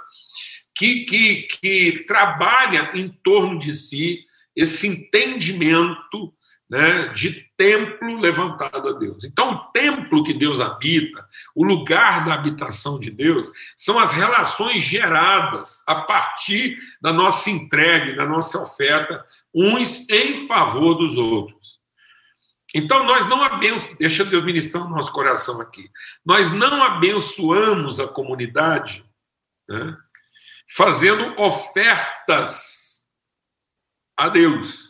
que, 0.77 1.05
que, 1.05 1.47
que 1.61 2.03
trabalha 2.05 2.91
em 2.93 3.07
torno 3.07 3.57
de 3.57 3.73
si 3.73 4.25
esse 4.53 4.85
entendimento 4.85 6.33
né, 6.69 7.07
de 7.09 7.45
templo 7.55 8.19
levantado 8.19 8.89
a 8.89 8.91
Deus. 8.93 9.23
Então, 9.23 9.53
o 9.53 9.57
templo 9.71 10.23
que 10.23 10.33
Deus 10.33 10.59
habita, 10.59 11.27
o 11.55 11.63
lugar 11.63 12.25
da 12.25 12.33
habitação 12.33 12.99
de 12.99 13.11
Deus, 13.11 13.51
são 13.75 13.99
as 13.99 14.13
relações 14.13 14.81
geradas 14.81 15.83
a 15.87 15.95
partir 15.95 16.77
da 17.01 17.13
nossa 17.13 17.49
entrega, 17.49 18.15
da 18.15 18.25
nossa 18.25 18.59
oferta, 18.61 19.23
uns 19.53 20.09
em 20.09 20.47
favor 20.47 20.95
dos 20.95 21.17
outros. 21.17 21.79
Então, 22.73 23.05
nós 23.05 23.27
não 23.29 23.41
abençoamos, 23.41 23.97
deixa 23.97 24.25
Deus 24.25 24.43
ministrar 24.43 24.85
o 24.85 24.89
nosso 24.89 25.11
coração 25.13 25.61
aqui, 25.61 25.89
nós 26.25 26.51
não 26.51 26.83
abençoamos 26.83 27.99
a 27.99 28.07
comunidade 28.07 29.05
né, 29.69 29.95
fazendo 30.67 31.39
ofertas 31.39 33.05
a 34.17 34.29
Deus. 34.29 34.84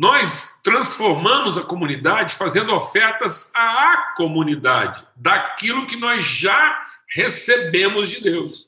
Nós 0.00 0.58
transformamos 0.64 1.58
a 1.58 1.62
comunidade 1.62 2.34
fazendo 2.34 2.72
ofertas 2.74 3.52
à 3.54 4.14
comunidade, 4.16 5.06
daquilo 5.14 5.86
que 5.86 5.94
nós 5.94 6.24
já 6.24 6.88
recebemos 7.06 8.08
de 8.08 8.22
Deus. 8.22 8.66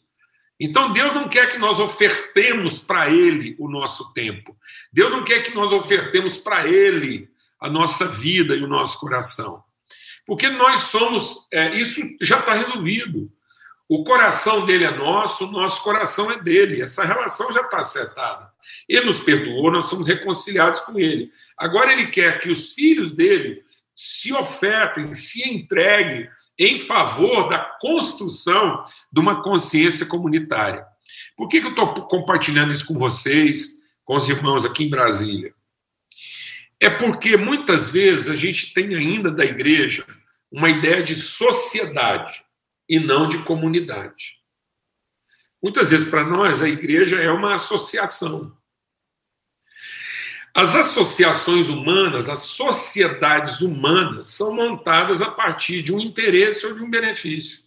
Então 0.61 0.93
Deus 0.93 1.15
não 1.15 1.31
quer 1.31 1.49
que 1.49 1.57
nós 1.57 1.81
ofertemos 1.81 2.81
para 2.81 3.09
Ele 3.09 3.57
o 3.59 3.67
nosso 3.67 4.13
tempo. 4.13 4.55
Deus 4.93 5.11
não 5.11 5.25
quer 5.25 5.43
que 5.43 5.55
nós 5.55 5.73
ofertemos 5.73 6.37
para 6.37 6.69
Ele 6.69 7.31
a 7.59 7.71
nossa 7.71 8.05
vida 8.05 8.55
e 8.55 8.63
o 8.63 8.69
nosso 8.69 9.01
coração. 9.01 9.65
Porque 10.27 10.51
nós 10.51 10.81
somos, 10.81 11.49
é, 11.51 11.73
isso 11.73 12.03
já 12.21 12.41
está 12.41 12.53
resolvido. 12.53 13.33
O 13.89 14.05
coração 14.05 14.65
dele 14.65 14.85
é 14.85 14.97
nosso, 14.97 15.47
o 15.47 15.51
nosso 15.51 15.83
coração 15.83 16.31
é 16.31 16.39
dele. 16.41 16.83
Essa 16.83 17.05
relação 17.05 17.53
já 17.53 17.63
está 17.63 17.79
acertada. 17.79 18.51
Ele 18.89 19.07
nos 19.07 19.21
perdoou, 19.21 19.71
nós 19.71 19.87
somos 19.87 20.09
reconciliados 20.09 20.81
com 20.81 20.99
ele. 20.99 21.31
Agora 21.59 21.93
ele 21.93 22.07
quer 22.07 22.41
que 22.41 22.51
os 22.51 22.75
filhos 22.75 23.15
dele 23.15 23.63
se 23.95 24.33
ofertem, 24.33 25.13
se 25.13 25.49
entreguem 25.49 26.29
em 26.59 26.79
favor 26.79 27.49
da 27.49 27.59
construção 27.81 28.85
de 29.13 29.21
uma 29.21 29.43
consciência 29.43 30.07
comunitária. 30.07 30.87
Por 31.37 31.49
que, 31.49 31.61
que 31.61 31.67
eu 31.67 31.71
estou 31.71 32.07
compartilhando 32.07 32.73
isso 32.73 32.87
com 32.87 32.99
vocês, 32.99 33.73
com 34.05 34.17
os 34.17 34.29
irmãos 34.29 34.65
aqui 34.65 34.85
em 34.85 34.91
Brasília? 34.91 35.55
É 36.81 36.91
porque 36.91 37.37
muitas 37.37 37.91
vezes 37.91 38.29
a 38.29 38.37
gente 38.37 38.73
tem 38.73 38.95
ainda 38.95 39.31
da 39.31 39.45
igreja 39.45 40.05
uma 40.51 40.69
ideia 40.69 41.03
de 41.03 41.15
sociedade 41.15 42.45
e 42.89 42.99
não 42.99 43.29
de 43.29 43.43
comunidade. 43.45 44.39
Muitas 45.63 45.91
vezes, 45.91 46.09
para 46.09 46.25
nós, 46.25 46.63
a 46.63 46.69
igreja 46.69 47.21
é 47.21 47.31
uma 47.31 47.55
associação. 47.55 48.57
As 50.55 50.75
associações 50.75 51.69
humanas, 51.69 52.29
as 52.29 52.41
sociedades 52.41 53.61
humanas, 53.61 54.29
são 54.29 54.55
montadas 54.55 55.23
a 55.23 55.31
partir 55.31 55.83
de 55.83 55.95
um 55.95 56.01
interesse 56.01 56.67
ou 56.67 56.75
de 56.75 56.83
um 56.83 56.91
benefício. 56.91 57.65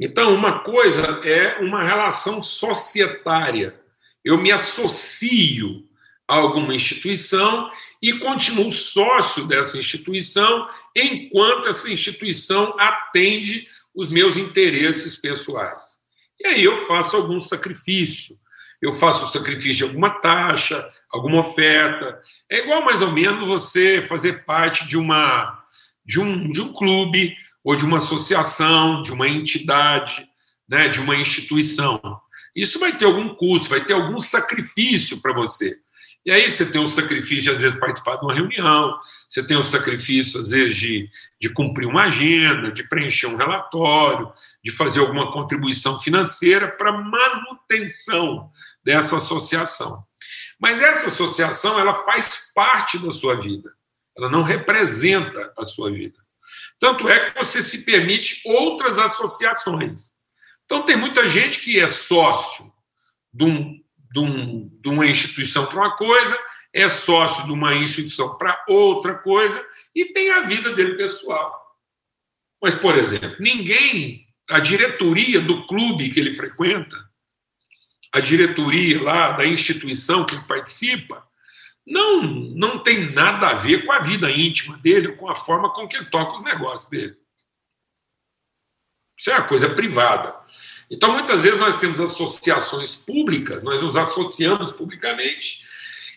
Então, 0.00 0.34
uma 0.34 0.60
coisa 0.60 1.20
é 1.24 1.60
uma 1.60 1.84
relação 1.84 2.42
societária. 2.42 3.80
Eu 4.24 4.36
me 4.36 4.50
associo 4.50 5.88
alguma 6.26 6.74
instituição 6.74 7.70
e 8.00 8.14
continuo 8.18 8.72
sócio 8.72 9.46
dessa 9.46 9.78
instituição 9.78 10.68
enquanto 10.96 11.68
essa 11.68 11.92
instituição 11.92 12.74
atende 12.78 13.68
os 13.94 14.08
meus 14.08 14.36
interesses 14.36 15.16
pessoais. 15.16 15.98
E 16.40 16.46
aí 16.46 16.64
eu 16.64 16.86
faço 16.86 17.16
algum 17.16 17.40
sacrifício. 17.40 18.38
Eu 18.82 18.92
faço 18.92 19.24
o 19.24 19.28
sacrifício 19.28 19.76
de 19.76 19.84
alguma 19.84 20.10
taxa, 20.10 20.90
alguma 21.10 21.40
oferta. 21.40 22.20
É 22.50 22.58
igual 22.58 22.84
mais 22.84 23.00
ou 23.00 23.12
menos 23.12 23.46
você 23.46 24.02
fazer 24.02 24.44
parte 24.44 24.86
de 24.86 24.96
uma 24.96 25.62
de 26.04 26.20
um, 26.20 26.50
de 26.50 26.60
um 26.60 26.72
clube 26.72 27.34
ou 27.62 27.74
de 27.74 27.84
uma 27.84 27.96
associação, 27.96 29.00
de 29.00 29.10
uma 29.10 29.26
entidade, 29.26 30.28
né, 30.68 30.88
de 30.88 31.00
uma 31.00 31.16
instituição. 31.16 32.20
Isso 32.54 32.78
vai 32.78 32.96
ter 32.96 33.06
algum 33.06 33.34
custo, 33.34 33.70
vai 33.70 33.82
ter 33.82 33.94
algum 33.94 34.20
sacrifício 34.20 35.22
para 35.22 35.32
você. 35.32 35.80
E 36.24 36.32
aí 36.32 36.48
você 36.48 36.64
tem 36.64 36.82
o 36.82 36.88
sacrifício 36.88 37.44
de, 37.44 37.50
às 37.50 37.62
vezes, 37.62 37.78
participar 37.78 38.16
de 38.16 38.24
uma 38.24 38.32
reunião, 38.32 38.98
você 39.28 39.46
tem 39.46 39.58
o 39.58 39.62
sacrifício, 39.62 40.40
às 40.40 40.50
vezes, 40.50 40.76
de, 40.76 41.10
de 41.38 41.50
cumprir 41.50 41.86
uma 41.86 42.04
agenda, 42.04 42.72
de 42.72 42.82
preencher 42.88 43.26
um 43.26 43.36
relatório, 43.36 44.32
de 44.64 44.70
fazer 44.70 45.00
alguma 45.00 45.30
contribuição 45.30 46.00
financeira 46.00 46.68
para 46.68 46.92
manutenção 46.92 48.50
dessa 48.82 49.18
associação. 49.18 50.02
Mas 50.58 50.80
essa 50.80 51.08
associação, 51.08 51.78
ela 51.78 52.06
faz 52.06 52.50
parte 52.54 52.98
da 52.98 53.10
sua 53.10 53.38
vida, 53.38 53.70
ela 54.16 54.30
não 54.30 54.42
representa 54.42 55.52
a 55.58 55.64
sua 55.64 55.90
vida. 55.90 56.18
Tanto 56.78 57.06
é 57.06 57.20
que 57.20 57.36
você 57.36 57.62
se 57.62 57.84
permite 57.84 58.40
outras 58.46 58.98
associações. 58.98 60.10
Então, 60.64 60.86
tem 60.86 60.96
muita 60.96 61.28
gente 61.28 61.60
que 61.60 61.78
é 61.78 61.86
sócio 61.86 62.72
de 63.32 63.44
um 63.44 63.83
de, 64.14 64.20
um, 64.20 64.68
de 64.80 64.88
uma 64.88 65.06
instituição 65.06 65.66
para 65.66 65.80
uma 65.80 65.96
coisa, 65.96 66.38
é 66.72 66.88
sócio 66.88 67.44
de 67.44 67.52
uma 67.52 67.74
instituição 67.74 68.38
para 68.38 68.64
outra 68.68 69.14
coisa 69.14 69.64
e 69.92 70.06
tem 70.06 70.30
a 70.30 70.42
vida 70.42 70.72
dele 70.72 70.94
pessoal. 70.94 71.52
Mas, 72.62 72.76
por 72.76 72.96
exemplo, 72.96 73.36
ninguém, 73.40 74.24
a 74.48 74.60
diretoria 74.60 75.40
do 75.40 75.66
clube 75.66 76.10
que 76.10 76.20
ele 76.20 76.32
frequenta, 76.32 76.96
a 78.12 78.20
diretoria 78.20 79.02
lá 79.02 79.32
da 79.32 79.44
instituição 79.44 80.24
que 80.24 80.36
ele 80.36 80.44
participa, 80.44 81.26
não, 81.84 82.22
não 82.22 82.82
tem 82.82 83.12
nada 83.12 83.48
a 83.48 83.54
ver 83.54 83.84
com 83.84 83.92
a 83.92 83.98
vida 83.98 84.30
íntima 84.30 84.78
dele, 84.78 85.16
com 85.16 85.28
a 85.28 85.34
forma 85.34 85.72
com 85.72 85.88
que 85.88 85.96
ele 85.96 86.06
toca 86.06 86.36
os 86.36 86.42
negócios 86.42 86.88
dele. 86.88 87.16
Isso 89.18 89.30
é 89.30 89.38
uma 89.38 89.48
coisa 89.48 89.74
privada. 89.74 90.43
Então, 90.94 91.12
muitas 91.12 91.42
vezes, 91.42 91.58
nós 91.58 91.76
temos 91.76 92.00
associações 92.00 92.94
públicas, 92.94 93.60
nós 93.64 93.82
nos 93.82 93.96
associamos 93.96 94.70
publicamente. 94.70 95.62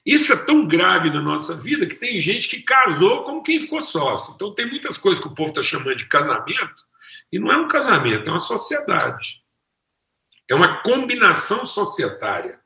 Isso 0.05 0.31
é 0.31 0.35
tão 0.35 0.67
grave 0.67 1.09
na 1.09 1.19
nossa 1.19 1.55
vida 1.55 1.87
que 1.87 1.95
tem 1.95 2.21
gente 2.21 2.47
que 2.47 2.61
casou 2.61 3.23
como 3.23 3.41
quem 3.41 3.59
ficou 3.59 3.81
sócio. 3.81 4.33
Então, 4.35 4.53
tem 4.53 4.67
muitas 4.67 4.95
coisas 4.95 5.21
que 5.21 5.27
o 5.27 5.33
povo 5.33 5.49
está 5.49 5.63
chamando 5.63 5.95
de 5.95 6.05
casamento, 6.05 6.85
e 7.31 7.39
não 7.39 7.51
é 7.51 7.57
um 7.57 7.67
casamento, 7.67 8.29
é 8.29 8.31
uma 8.31 8.39
sociedade. 8.39 9.41
É 10.47 10.53
uma 10.53 10.81
combinação 10.83 11.65
societária. 11.65 12.59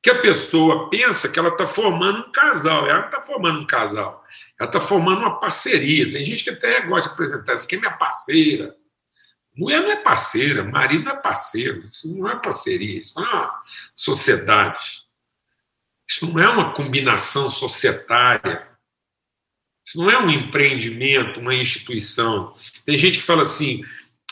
Que 0.00 0.08
a 0.08 0.20
pessoa 0.20 0.88
pensa 0.88 1.28
que 1.28 1.38
ela 1.38 1.50
está 1.50 1.66
formando 1.66 2.28
um 2.28 2.32
casal. 2.32 2.88
Ela 2.88 3.06
está 3.06 3.20
formando 3.20 3.60
um 3.60 3.66
casal, 3.66 4.24
ela 4.58 4.68
está 4.68 4.80
formando 4.80 5.18
uma 5.18 5.38
parceria. 5.38 6.10
Tem 6.10 6.24
gente 6.24 6.44
que 6.44 6.50
até 6.50 6.80
gosta 6.82 7.08
de 7.08 7.14
apresentar 7.14 7.54
isso 7.54 7.66
aqui 7.66 7.74
é 7.74 7.78
minha 7.78 7.90
parceira. 7.90 8.79
Mulher 9.56 9.82
não 9.82 9.90
é 9.90 9.96
parceira, 9.96 10.64
marido 10.64 11.04
não 11.04 11.12
é 11.12 11.16
parceiro, 11.16 11.86
isso 11.86 12.16
não 12.16 12.28
é 12.28 12.36
parceria, 12.36 12.98
isso 12.98 13.18
não 13.18 13.26
é 13.26 13.34
uma 13.34 13.62
sociedade. 13.94 15.04
Isso 16.08 16.26
não 16.26 16.40
é 16.40 16.48
uma 16.48 16.72
combinação 16.72 17.50
societária. 17.50 18.68
Isso 19.86 19.98
não 19.98 20.10
é 20.10 20.18
um 20.18 20.30
empreendimento, 20.30 21.40
uma 21.40 21.54
instituição. 21.54 22.54
Tem 22.84 22.96
gente 22.96 23.18
que 23.18 23.24
fala 23.24 23.42
assim: 23.42 23.84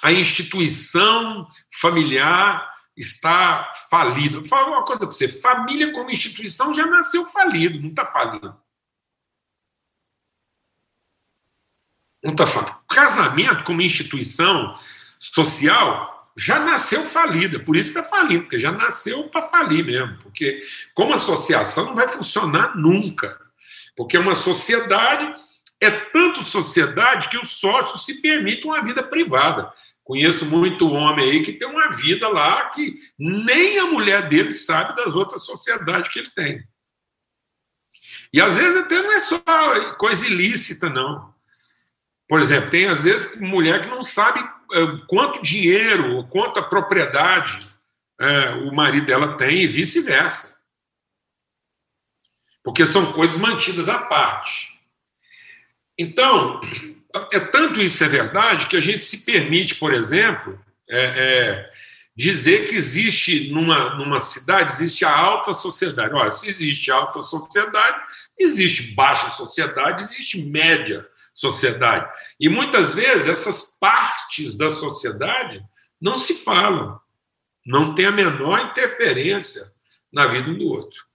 a 0.02 0.12
instituição 0.12 1.48
familiar 1.80 2.68
está 2.96 3.72
falida. 3.90 4.38
Vou 4.38 4.48
falar 4.48 4.68
uma 4.68 4.84
coisa 4.84 5.00
para 5.00 5.10
você: 5.10 5.28
família 5.28 5.92
como 5.92 6.10
instituição 6.10 6.74
já 6.74 6.86
nasceu 6.86 7.26
falido, 7.26 7.80
não 7.80 7.90
está 7.90 8.06
falido. 8.06 8.60
Não 12.22 12.32
está 12.32 12.46
falido. 12.46 12.76
Casamento 12.88 13.64
como 13.64 13.82
instituição 13.82 14.78
social 15.18 16.18
já 16.36 16.60
nasceu 16.60 17.02
falida, 17.04 17.58
por 17.58 17.76
isso 17.76 17.88
está 17.88 18.04
falindo, 18.04 18.42
porque 18.42 18.60
já 18.60 18.70
nasceu 18.70 19.24
para 19.24 19.42
falir 19.42 19.84
mesmo. 19.84 20.16
Porque, 20.18 20.60
como 20.94 21.12
associação, 21.12 21.86
não 21.86 21.94
vai 21.96 22.08
funcionar 22.08 22.76
nunca. 22.76 23.40
Porque 23.96 24.16
uma 24.16 24.36
sociedade 24.36 25.34
é 25.80 25.90
tanto 25.90 26.44
sociedade 26.44 27.28
que 27.28 27.36
o 27.36 27.44
sócio 27.44 27.98
se 27.98 28.22
permite 28.22 28.66
uma 28.66 28.80
vida 28.82 29.02
privada. 29.02 29.72
Conheço 30.04 30.46
muito 30.46 30.88
homem 30.88 31.28
aí 31.28 31.42
que 31.42 31.52
tem 31.52 31.66
uma 31.66 31.90
vida 31.90 32.28
lá 32.28 32.66
que 32.70 32.94
nem 33.18 33.80
a 33.80 33.86
mulher 33.86 34.28
dele 34.28 34.50
sabe 34.50 34.94
das 34.94 35.16
outras 35.16 35.44
sociedades 35.44 36.10
que 36.10 36.20
ele 36.20 36.30
tem. 36.30 36.64
E 38.32 38.40
às 38.40 38.56
vezes 38.56 38.76
até 38.76 39.02
não 39.02 39.12
é 39.12 39.18
só 39.18 39.40
coisa 39.96 40.24
ilícita, 40.24 40.88
não. 40.88 41.34
Por 42.28 42.40
exemplo, 42.40 42.70
tem 42.70 42.86
às 42.86 43.02
vezes 43.02 43.34
mulher 43.40 43.80
que 43.80 43.88
não 43.88 44.04
sabe 44.04 44.40
quanto 45.06 45.42
dinheiro, 45.42 46.26
quanta 46.28 46.62
propriedade 46.62 47.66
é, 48.20 48.50
o 48.50 48.74
marido 48.74 49.06
dela 49.06 49.36
tem 49.36 49.62
e 49.62 49.66
vice-versa. 49.66 50.56
Porque 52.62 52.84
são 52.84 53.12
coisas 53.12 53.36
mantidas 53.36 53.88
à 53.88 53.98
parte. 53.98 54.78
Então, 55.98 56.60
é 57.32 57.40
tanto 57.40 57.80
isso 57.80 58.02
é 58.04 58.08
verdade 58.08 58.66
que 58.66 58.76
a 58.76 58.80
gente 58.80 59.04
se 59.04 59.24
permite, 59.24 59.76
por 59.76 59.94
exemplo, 59.94 60.60
é, 60.88 61.00
é, 61.00 61.70
dizer 62.14 62.68
que 62.68 62.74
existe 62.74 63.50
numa, 63.50 63.94
numa 63.96 64.18
cidade 64.18 64.72
existe 64.72 65.04
a 65.04 65.16
alta 65.16 65.52
sociedade. 65.52 66.14
Olha, 66.14 66.30
se 66.30 66.48
existe 66.48 66.90
alta 66.90 67.22
sociedade, 67.22 68.00
existe 68.38 68.94
baixa 68.94 69.30
sociedade, 69.30 70.02
existe 70.02 70.42
média 70.42 71.06
sociedade. 71.38 72.10
E 72.40 72.48
muitas 72.48 72.92
vezes 72.92 73.28
essas 73.28 73.76
partes 73.78 74.56
da 74.56 74.68
sociedade 74.68 75.62
não 76.00 76.18
se 76.18 76.34
falam, 76.34 77.00
não 77.64 77.94
tem 77.94 78.06
a 78.06 78.10
menor 78.10 78.58
interferência 78.58 79.70
na 80.12 80.26
vida 80.26 80.52
do 80.52 80.64
outro. 80.66 81.06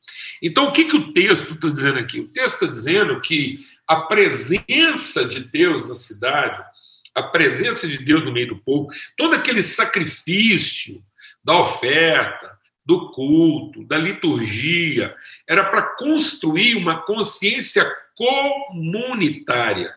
Então, 0.41 0.67
o 0.67 0.71
que, 0.71 0.85
que 0.85 0.95
o 0.95 1.11
texto 1.11 1.53
está 1.53 1.67
dizendo 1.67 1.99
aqui? 1.99 2.21
O 2.21 2.27
texto 2.29 2.53
está 2.53 2.67
dizendo 2.67 3.19
que 3.19 3.59
a 3.85 3.97
presença 3.97 5.25
de 5.25 5.41
Deus 5.41 5.85
na 5.85 5.93
cidade, 5.93 6.63
a 7.13 7.23
presença 7.23 7.85
de 7.85 7.97
Deus 7.97 8.23
no 8.23 8.31
meio 8.31 8.47
do 8.47 8.57
povo, 8.57 8.89
todo 9.17 9.35
aquele 9.35 9.61
sacrifício 9.61 11.03
da 11.43 11.57
oferta, 11.59 12.57
do 12.85 13.11
culto, 13.11 13.83
da 13.85 13.97
liturgia, 13.97 15.15
era 15.47 15.65
para 15.65 15.95
construir 15.95 16.75
uma 16.75 17.01
consciência 17.01 17.85
comunitária 18.15 19.93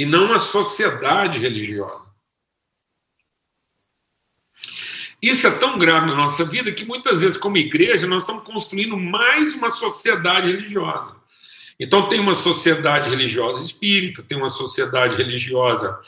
e 0.00 0.06
não 0.06 0.24
uma 0.24 0.38
sociedade 0.38 1.38
religiosa. 1.38 2.08
Isso 5.20 5.46
é 5.46 5.50
tão 5.50 5.78
grave 5.78 6.06
na 6.06 6.14
nossa 6.14 6.42
vida 6.42 6.72
que 6.72 6.86
muitas 6.86 7.20
vezes, 7.20 7.36
como 7.36 7.58
igreja, 7.58 8.06
nós 8.06 8.22
estamos 8.22 8.42
construindo 8.42 8.96
mais 8.96 9.54
uma 9.54 9.68
sociedade 9.68 10.50
religiosa. 10.50 11.14
Então, 11.78 12.08
tem 12.08 12.18
uma 12.18 12.32
sociedade 12.32 13.10
religiosa 13.10 13.62
espírita, 13.62 14.22
tem 14.22 14.38
uma 14.38 14.48
sociedade 14.48 15.18
religiosa 15.18 16.00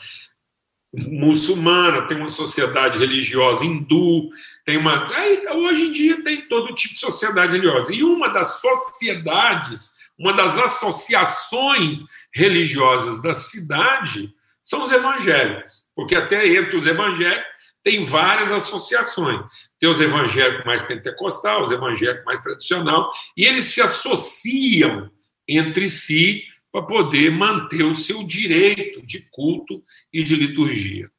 muçulmana, 0.91 2.07
tem 2.07 2.17
uma 2.17 2.29
sociedade 2.29 2.97
religiosa 2.97 3.63
hindu, 3.63 4.27
tem 4.65 4.75
uma. 4.75 5.05
Aí, 5.13 5.47
hoje 5.49 5.83
em 5.83 5.91
dia 5.91 6.23
tem 6.23 6.41
todo 6.47 6.73
tipo 6.73 6.95
de 6.95 6.99
sociedade 6.99 7.51
religiosa. 7.51 7.93
E 7.93 8.03
uma 8.03 8.29
das 8.29 8.59
sociedades, 8.59 9.91
uma 10.23 10.31
das 10.31 10.57
associações 10.57 12.05
religiosas 12.33 13.21
da 13.21 13.33
cidade 13.33 14.33
são 14.63 14.85
os 14.85 14.91
evangélicos, 14.93 15.83
porque 15.93 16.15
até 16.15 16.47
entre 16.47 16.77
os 16.77 16.87
evangélicos 16.87 17.51
tem 17.83 18.05
várias 18.05 18.49
associações. 18.53 19.45
Tem 19.77 19.89
os 19.89 19.99
evangélicos 19.99 20.65
mais 20.65 20.81
pentecostais, 20.81 21.65
os 21.65 21.71
evangélicos 21.73 22.23
mais 22.23 22.39
tradicional, 22.39 23.11
e 23.35 23.43
eles 23.43 23.65
se 23.65 23.81
associam 23.81 25.11
entre 25.45 25.89
si 25.89 26.45
para 26.71 26.83
poder 26.83 27.29
manter 27.29 27.83
o 27.83 27.93
seu 27.93 28.23
direito 28.23 29.05
de 29.05 29.29
culto 29.29 29.83
e 30.11 30.23
de 30.23 30.37
liturgia. 30.37 31.11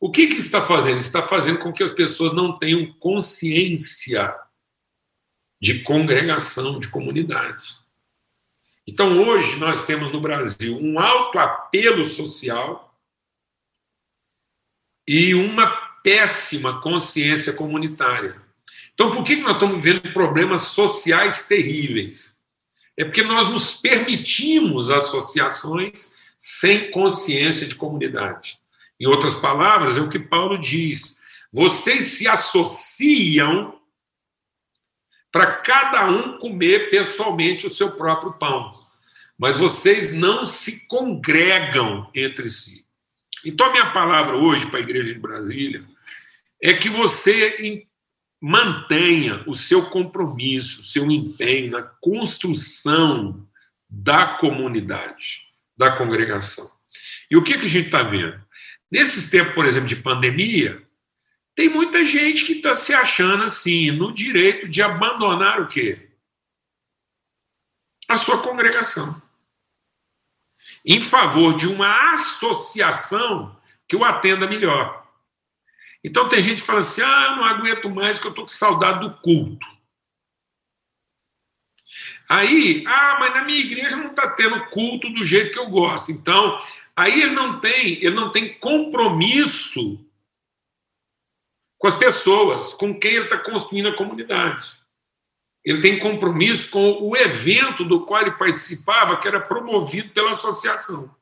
O 0.00 0.10
que, 0.10 0.26
que 0.26 0.38
está 0.38 0.66
fazendo? 0.66 0.98
Está 0.98 1.28
fazendo 1.28 1.60
com 1.60 1.72
que 1.72 1.84
as 1.84 1.92
pessoas 1.92 2.32
não 2.32 2.58
tenham 2.58 2.92
consciência 2.94 4.34
de 5.60 5.84
congregação, 5.84 6.80
de 6.80 6.88
comunidade. 6.88 7.81
Então, 8.86 9.22
hoje, 9.22 9.58
nós 9.58 9.84
temos 9.84 10.12
no 10.12 10.20
Brasil 10.20 10.76
um 10.80 10.98
alto 10.98 11.38
apelo 11.38 12.04
social 12.04 12.98
e 15.06 15.34
uma 15.34 15.66
péssima 16.02 16.80
consciência 16.80 17.52
comunitária. 17.52 18.40
Então, 18.94 19.10
por 19.10 19.22
que 19.22 19.36
nós 19.36 19.54
estamos 19.54 19.82
vivendo 19.82 20.12
problemas 20.12 20.62
sociais 20.62 21.42
terríveis? 21.42 22.32
É 22.96 23.04
porque 23.04 23.22
nós 23.22 23.48
nos 23.48 23.76
permitimos 23.76 24.90
associações 24.90 26.12
sem 26.36 26.90
consciência 26.90 27.66
de 27.66 27.74
comunidade. 27.74 28.58
Em 29.00 29.06
outras 29.06 29.34
palavras, 29.34 29.96
é 29.96 30.00
o 30.00 30.08
que 30.08 30.18
Paulo 30.18 30.58
diz: 30.58 31.16
vocês 31.52 32.04
se 32.04 32.28
associam 32.28 33.80
para 35.32 35.54
cada 35.54 36.06
um 36.08 36.36
comer 36.36 36.90
pessoalmente 36.90 37.66
o 37.66 37.70
seu 37.70 37.92
próprio 37.92 38.34
pão, 38.34 38.72
mas 39.38 39.56
vocês 39.56 40.12
não 40.12 40.44
se 40.44 40.86
congregam 40.86 42.08
entre 42.14 42.50
si. 42.50 42.84
Então, 43.44 43.66
a 43.66 43.72
minha 43.72 43.90
palavra 43.90 44.36
hoje 44.36 44.66
para 44.66 44.78
a 44.78 44.82
igreja 44.82 45.14
de 45.14 45.18
Brasília 45.18 45.82
é 46.62 46.74
que 46.74 46.88
você 46.90 47.86
mantenha 48.40 49.42
o 49.46 49.56
seu 49.56 49.86
compromisso, 49.86 50.80
o 50.80 50.84
seu 50.84 51.10
empenho 51.10 51.72
na 51.72 51.82
construção 51.82 53.48
da 53.88 54.26
comunidade, 54.26 55.40
da 55.76 55.96
congregação. 55.96 56.68
E 57.30 57.36
o 57.36 57.42
que, 57.42 57.58
que 57.58 57.66
a 57.66 57.68
gente 57.68 57.86
está 57.86 58.02
vendo? 58.02 58.40
Nesses 58.90 59.30
tempos, 59.30 59.54
por 59.54 59.64
exemplo, 59.64 59.88
de 59.88 59.96
pandemia, 59.96 60.81
tem 61.54 61.68
muita 61.68 62.04
gente 62.04 62.46
que 62.46 62.52
está 62.52 62.74
se 62.74 62.94
achando 62.94 63.44
assim, 63.44 63.90
no 63.90 64.12
direito 64.12 64.68
de 64.68 64.80
abandonar 64.80 65.60
o 65.60 65.68
quê? 65.68 66.10
A 68.08 68.16
sua 68.16 68.42
congregação. 68.42 69.20
Em 70.84 71.00
favor 71.00 71.54
de 71.54 71.66
uma 71.66 72.14
associação 72.14 73.56
que 73.86 73.94
o 73.94 74.04
atenda 74.04 74.46
melhor. 74.46 75.06
Então 76.02 76.28
tem 76.28 76.42
gente 76.42 76.60
que 76.60 76.66
fala 76.66 76.80
assim: 76.80 77.02
ah, 77.02 77.36
não 77.36 77.44
aguento 77.44 77.88
mais 77.88 78.18
que 78.18 78.26
eu 78.26 78.30
estou 78.30 78.44
com 78.44 78.48
saudade 78.48 79.00
do 79.00 79.14
culto. 79.18 79.66
Aí, 82.28 82.82
ah, 82.86 83.18
mas 83.20 83.34
na 83.34 83.44
minha 83.44 83.60
igreja 83.60 83.94
não 83.94 84.10
está 84.10 84.30
tendo 84.30 84.64
culto 84.70 85.08
do 85.10 85.22
jeito 85.22 85.52
que 85.52 85.58
eu 85.58 85.68
gosto. 85.68 86.10
Então, 86.10 86.58
aí 86.96 87.20
ele 87.20 87.32
não 87.32 87.60
tem, 87.60 88.02
ele 88.02 88.14
não 88.14 88.32
tem 88.32 88.58
compromisso 88.58 90.04
com 91.82 91.88
as 91.88 91.96
pessoas, 91.96 92.74
com 92.74 92.96
quem 92.96 93.14
ele 93.14 93.24
está 93.24 93.36
construindo 93.36 93.88
a 93.88 93.96
comunidade. 93.96 94.70
Ele 95.64 95.80
tem 95.80 95.98
compromisso 95.98 96.70
com 96.70 96.92
o 97.02 97.16
evento 97.16 97.84
do 97.84 98.06
qual 98.06 98.22
ele 98.22 98.30
participava, 98.30 99.16
que 99.16 99.26
era 99.26 99.40
promovido 99.40 100.10
pela 100.10 100.30
associação. 100.30 101.12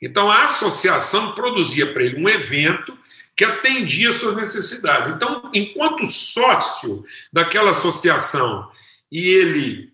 Então, 0.00 0.30
a 0.30 0.44
associação 0.44 1.34
produzia 1.34 1.92
para 1.92 2.04
ele 2.04 2.22
um 2.22 2.28
evento 2.28 2.96
que 3.36 3.44
atendia 3.44 4.12
suas 4.12 4.36
necessidades. 4.36 5.10
Então, 5.10 5.50
enquanto 5.52 6.08
sócio 6.08 7.04
daquela 7.32 7.70
associação 7.70 8.70
e 9.10 9.30
ele 9.30 9.92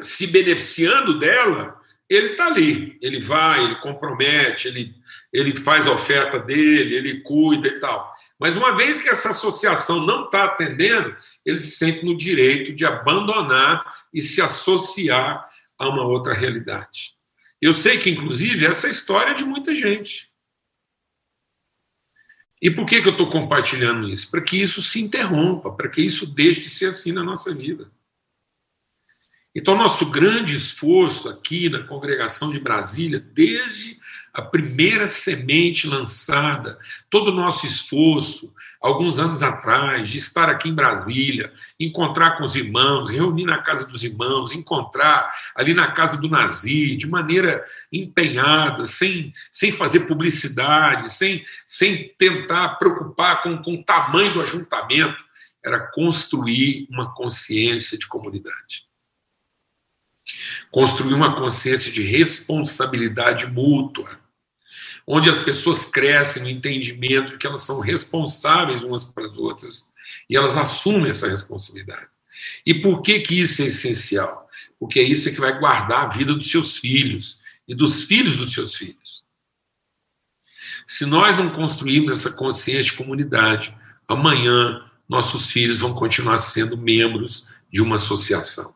se 0.00 0.26
beneficiando 0.26 1.16
dela, 1.20 1.80
ele 2.14 2.32
está 2.32 2.46
ali, 2.46 2.98
ele 3.00 3.20
vai, 3.20 3.64
ele 3.64 3.76
compromete, 3.76 4.68
ele, 4.68 4.94
ele 5.32 5.56
faz 5.56 5.86
a 5.86 5.92
oferta 5.92 6.38
dele, 6.38 6.94
ele 6.94 7.20
cuida 7.20 7.68
e 7.68 7.80
tal. 7.80 8.12
Mas 8.38 8.56
uma 8.56 8.76
vez 8.76 9.02
que 9.02 9.08
essa 9.08 9.30
associação 9.30 10.04
não 10.04 10.26
está 10.26 10.44
atendendo, 10.44 11.16
ele 11.44 11.56
se 11.56 11.76
sente 11.76 12.04
no 12.04 12.16
direito 12.16 12.72
de 12.72 12.84
abandonar 12.84 13.84
e 14.12 14.20
se 14.20 14.42
associar 14.42 15.46
a 15.78 15.88
uma 15.88 16.04
outra 16.04 16.34
realidade. 16.34 17.14
Eu 17.60 17.72
sei 17.72 17.98
que, 17.98 18.10
inclusive, 18.10 18.66
essa 18.66 18.88
é 18.88 18.90
história 18.90 19.34
de 19.34 19.44
muita 19.44 19.74
gente. 19.74 20.30
E 22.60 22.70
por 22.70 22.86
que, 22.86 23.00
que 23.00 23.08
eu 23.08 23.12
estou 23.12 23.28
compartilhando 23.28 24.08
isso? 24.08 24.30
Para 24.30 24.40
que 24.40 24.60
isso 24.60 24.82
se 24.82 25.00
interrompa, 25.00 25.70
para 25.70 25.88
que 25.88 26.00
isso 26.00 26.26
deixe 26.26 26.62
de 26.62 26.70
ser 26.70 26.86
assim 26.86 27.12
na 27.12 27.22
nossa 27.22 27.54
vida. 27.54 27.90
Então, 29.56 29.76
nosso 29.76 30.06
grande 30.06 30.56
esforço 30.56 31.28
aqui 31.28 31.70
na 31.70 31.84
congregação 31.84 32.50
de 32.50 32.58
Brasília, 32.58 33.20
desde 33.20 33.96
a 34.32 34.42
primeira 34.42 35.06
semente 35.06 35.86
lançada, 35.86 36.76
todo 37.08 37.30
o 37.30 37.34
nosso 37.34 37.64
esforço, 37.64 38.52
alguns 38.80 39.20
anos 39.20 39.44
atrás, 39.44 40.10
de 40.10 40.18
estar 40.18 40.50
aqui 40.50 40.70
em 40.70 40.74
Brasília, 40.74 41.52
encontrar 41.78 42.36
com 42.36 42.42
os 42.42 42.56
irmãos, 42.56 43.08
reunir 43.08 43.44
na 43.44 43.58
casa 43.58 43.86
dos 43.86 44.02
irmãos, 44.02 44.52
encontrar 44.52 45.32
ali 45.54 45.72
na 45.72 45.92
casa 45.92 46.16
do 46.16 46.28
Nazir, 46.28 46.96
de 46.96 47.06
maneira 47.06 47.64
empenhada, 47.92 48.84
sem, 48.86 49.32
sem 49.52 49.70
fazer 49.70 50.00
publicidade, 50.00 51.14
sem, 51.14 51.44
sem 51.64 52.12
tentar 52.18 52.70
preocupar 52.70 53.40
com, 53.40 53.56
com 53.62 53.74
o 53.74 53.84
tamanho 53.84 54.34
do 54.34 54.42
ajuntamento, 54.42 55.22
era 55.64 55.78
construir 55.78 56.88
uma 56.90 57.14
consciência 57.14 57.96
de 57.96 58.08
comunidade 58.08 58.92
construir 60.70 61.14
uma 61.14 61.36
consciência 61.36 61.92
de 61.92 62.02
responsabilidade 62.02 63.46
mútua, 63.46 64.18
onde 65.06 65.28
as 65.28 65.38
pessoas 65.38 65.84
crescem 65.84 66.42
no 66.42 66.48
entendimento 66.48 67.32
de 67.32 67.38
que 67.38 67.46
elas 67.46 67.62
são 67.62 67.80
responsáveis 67.80 68.82
umas 68.82 69.04
para 69.04 69.26
as 69.26 69.36
outras 69.36 69.92
e 70.28 70.36
elas 70.36 70.56
assumem 70.56 71.10
essa 71.10 71.28
responsabilidade. 71.28 72.06
E 72.66 72.74
por 72.74 73.02
que 73.02 73.20
que 73.20 73.40
isso 73.40 73.62
é 73.62 73.66
essencial? 73.66 74.48
Porque 74.78 74.98
é 74.98 75.02
isso 75.02 75.32
que 75.32 75.40
vai 75.40 75.58
guardar 75.58 76.04
a 76.04 76.08
vida 76.08 76.34
dos 76.34 76.50
seus 76.50 76.76
filhos 76.76 77.42
e 77.68 77.74
dos 77.74 78.04
filhos 78.04 78.38
dos 78.38 78.52
seus 78.52 78.74
filhos. 78.74 79.24
Se 80.86 81.06
nós 81.06 81.36
não 81.36 81.50
construirmos 81.50 82.18
essa 82.18 82.36
consciência 82.36 82.90
de 82.90 82.98
comunidade, 82.98 83.74
amanhã 84.08 84.90
nossos 85.08 85.50
filhos 85.50 85.80
vão 85.80 85.94
continuar 85.94 86.38
sendo 86.38 86.76
membros 86.76 87.52
de 87.72 87.80
uma 87.80 87.96
associação. 87.96 88.73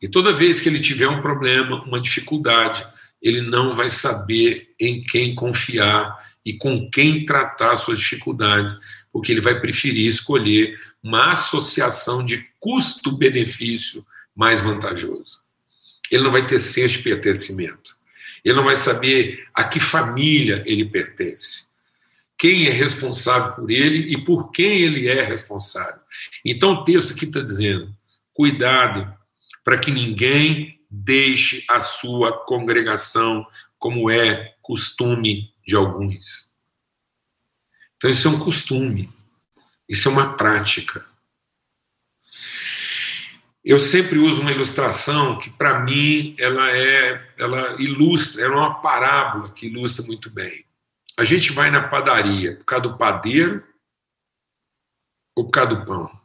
E 0.00 0.08
toda 0.08 0.36
vez 0.36 0.60
que 0.60 0.68
ele 0.68 0.80
tiver 0.80 1.08
um 1.08 1.22
problema, 1.22 1.82
uma 1.84 2.00
dificuldade, 2.00 2.84
ele 3.20 3.40
não 3.40 3.72
vai 3.72 3.88
saber 3.88 4.74
em 4.78 5.02
quem 5.02 5.34
confiar 5.34 6.16
e 6.44 6.54
com 6.54 6.90
quem 6.90 7.24
tratar 7.24 7.76
suas 7.76 7.98
dificuldades, 7.98 8.76
porque 9.10 9.32
ele 9.32 9.40
vai 9.40 9.58
preferir 9.58 10.06
escolher 10.06 10.78
uma 11.02 11.32
associação 11.32 12.24
de 12.24 12.46
custo-benefício 12.60 14.04
mais 14.36 14.60
vantajoso. 14.60 15.40
Ele 16.10 16.22
não 16.22 16.32
vai 16.32 16.46
ter 16.46 16.58
senso 16.58 16.98
de 16.98 17.04
pertencimento. 17.04 17.96
Ele 18.44 18.54
não 18.54 18.64
vai 18.64 18.76
saber 18.76 19.48
a 19.54 19.64
que 19.64 19.80
família 19.80 20.62
ele 20.66 20.84
pertence. 20.84 21.68
Quem 22.36 22.66
é 22.66 22.70
responsável 22.70 23.52
por 23.52 23.70
ele 23.70 24.12
e 24.12 24.22
por 24.22 24.50
quem 24.50 24.82
ele 24.82 25.08
é 25.08 25.22
responsável. 25.22 26.00
Então 26.44 26.72
o 26.72 26.84
texto 26.84 27.14
aqui 27.14 27.24
está 27.24 27.40
dizendo: 27.40 27.94
cuidado 28.34 29.14
para 29.64 29.78
que 29.78 29.90
ninguém 29.90 30.78
deixe 30.90 31.64
a 31.68 31.80
sua 31.80 32.44
congregação, 32.44 33.46
como 33.78 34.10
é 34.10 34.54
costume 34.62 35.52
de 35.66 35.74
alguns. 35.74 36.50
Então, 37.96 38.10
isso 38.10 38.28
é 38.28 38.30
um 38.30 38.38
costume, 38.38 39.10
isso 39.88 40.08
é 40.08 40.12
uma 40.12 40.36
prática. 40.36 41.04
Eu 43.64 43.78
sempre 43.78 44.18
uso 44.18 44.42
uma 44.42 44.52
ilustração 44.52 45.38
que, 45.38 45.48
para 45.48 45.80
mim, 45.80 46.36
ela 46.38 46.70
é, 46.70 47.32
ela 47.38 47.80
ilustra, 47.80 48.44
ela 48.44 48.54
é 48.54 48.58
uma 48.58 48.74
parábola 48.82 49.50
que 49.52 49.66
ilustra 49.66 50.04
muito 50.04 50.28
bem. 50.28 50.66
A 51.16 51.24
gente 51.24 51.50
vai 51.50 51.70
na 51.70 51.88
padaria 51.88 52.56
por 52.56 52.64
causa 52.64 52.88
do 52.88 52.98
padeiro 52.98 53.66
ou 55.34 55.44
por 55.44 55.50
causa 55.50 55.74
do 55.74 55.86
pão 55.86 56.23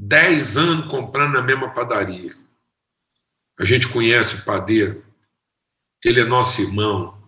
dez 0.00 0.56
anos 0.56 0.88
comprando 0.88 1.32
na 1.32 1.42
mesma 1.42 1.74
padaria. 1.74 2.32
A 3.58 3.64
gente 3.64 3.88
conhece 3.88 4.36
o 4.36 4.44
padeiro, 4.44 5.04
ele 6.04 6.20
é 6.20 6.24
nosso 6.24 6.62
irmão. 6.62 7.20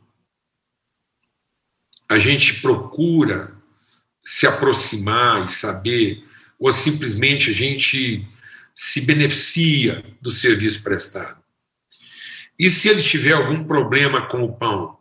A 2.09 2.17
gente 2.17 2.61
procura 2.61 3.57
se 4.21 4.47
aproximar 4.47 5.47
e 5.47 5.53
saber, 5.53 6.25
ou 6.61 6.71
simplesmente 6.71 7.51
a 7.51 7.55
gente 7.55 8.25
se 8.73 9.01
beneficia 9.01 10.05
do 10.21 10.31
serviço 10.31 10.85
prestado. 10.85 11.43
E 12.57 12.71
se 12.71 12.89
ele 12.89 13.03
tiver 13.03 13.33
algum 13.33 13.65
problema 13.65 14.29
com 14.29 14.45
o 14.45 14.57
pão? 14.57 14.97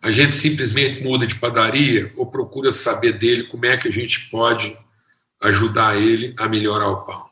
A 0.00 0.10
gente 0.10 0.34
simplesmente 0.34 1.02
muda 1.02 1.26
de 1.26 1.34
padaria 1.34 2.10
ou 2.16 2.30
procura 2.30 2.72
saber 2.72 3.12
dele 3.12 3.44
como 3.44 3.66
é 3.66 3.76
que 3.76 3.88
a 3.88 3.92
gente 3.92 4.30
pode 4.30 4.76
ajudar 5.44 5.96
ele 5.96 6.34
a 6.38 6.48
melhorar 6.48 6.88
o 6.88 7.04
pão. 7.04 7.28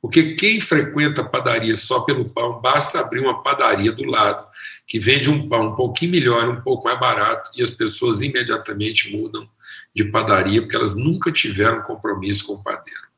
Porque 0.00 0.34
quem 0.34 0.60
frequenta 0.60 1.22
padaria 1.22 1.76
só 1.76 2.00
pelo 2.00 2.28
pão, 2.30 2.60
basta 2.60 3.00
abrir 3.00 3.20
uma 3.20 3.42
padaria 3.42 3.92
do 3.92 4.04
lado, 4.04 4.46
que 4.86 4.98
vende 4.98 5.28
um 5.28 5.46
pão 5.48 5.68
um 5.68 5.76
pouquinho 5.76 6.12
melhor, 6.12 6.48
um 6.48 6.62
pouco 6.62 6.84
mais 6.84 6.98
barato, 6.98 7.50
e 7.54 7.62
as 7.62 7.70
pessoas 7.70 8.22
imediatamente 8.22 9.14
mudam 9.14 9.48
de 9.94 10.04
padaria, 10.04 10.62
porque 10.62 10.76
elas 10.76 10.96
nunca 10.96 11.30
tiveram 11.30 11.82
compromisso 11.82 12.46
com 12.46 12.54
o 12.54 12.62
padeiro. 12.62 13.10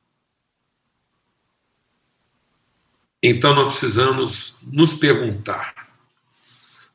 Então 3.23 3.55
nós 3.55 3.79
precisamos 3.79 4.57
nos 4.63 4.95
perguntar 4.95 5.73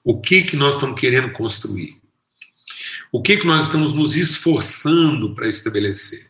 o 0.03 0.19
que 0.19 0.43
que 0.43 0.57
nós 0.57 0.75
estamos 0.75 0.99
querendo 0.99 1.31
construir? 1.31 2.01
O 3.11 3.21
que 3.21 3.37
que 3.37 3.47
nós 3.47 3.63
estamos 3.63 3.93
nos 3.93 4.17
esforçando 4.17 5.33
para 5.33 5.47
estabelecer? 5.47 6.29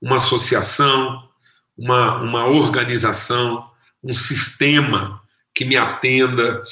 Uma 0.00 0.16
associação, 0.16 1.28
uma, 1.76 2.16
uma 2.22 2.46
organização, 2.46 3.70
um 4.02 4.14
sistema 4.14 5.20
que 5.54 5.64
me 5.64 5.76
atenda, 5.76 6.62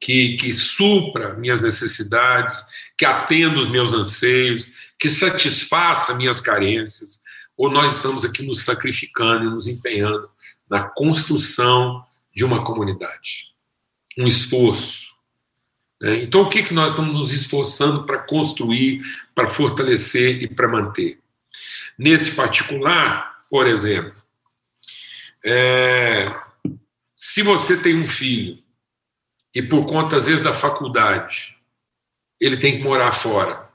que, 0.00 0.36
que 0.36 0.52
supra 0.52 1.34
minhas 1.34 1.62
necessidades, 1.62 2.62
que 2.96 3.04
atenda 3.04 3.58
os 3.58 3.68
meus 3.68 3.92
anseios, 3.92 4.70
que 4.98 5.08
satisfaça 5.08 6.14
minhas 6.14 6.40
carências, 6.40 7.20
ou 7.56 7.70
nós 7.70 7.96
estamos 7.96 8.24
aqui 8.24 8.44
nos 8.44 8.64
sacrificando 8.64 9.44
e 9.44 9.50
nos 9.50 9.66
empenhando 9.66 10.28
na 10.68 10.82
construção 10.82 12.04
de 12.34 12.44
uma 12.44 12.62
comunidade, 12.62 13.54
um 14.18 14.26
esforço. 14.26 15.14
Né? 16.00 16.22
Então, 16.22 16.42
o 16.42 16.48
que, 16.48 16.62
que 16.62 16.74
nós 16.74 16.90
estamos 16.90 17.14
nos 17.14 17.32
esforçando 17.32 18.04
para 18.04 18.18
construir, 18.18 19.00
para 19.34 19.46
fortalecer 19.46 20.42
e 20.42 20.48
para 20.48 20.68
manter? 20.68 21.18
Nesse 21.98 22.34
particular, 22.34 23.44
por 23.48 23.66
exemplo, 23.66 24.14
é, 25.44 26.26
se 27.16 27.42
você 27.42 27.76
tem 27.76 28.00
um 28.00 28.06
filho 28.06 28.62
e 29.54 29.62
por 29.62 29.86
conta, 29.86 30.16
às 30.16 30.26
vezes, 30.26 30.42
da 30.42 30.52
faculdade, 30.52 31.56
ele 32.38 32.56
tem 32.56 32.76
que 32.76 32.84
morar 32.84 33.12
fora. 33.12 33.66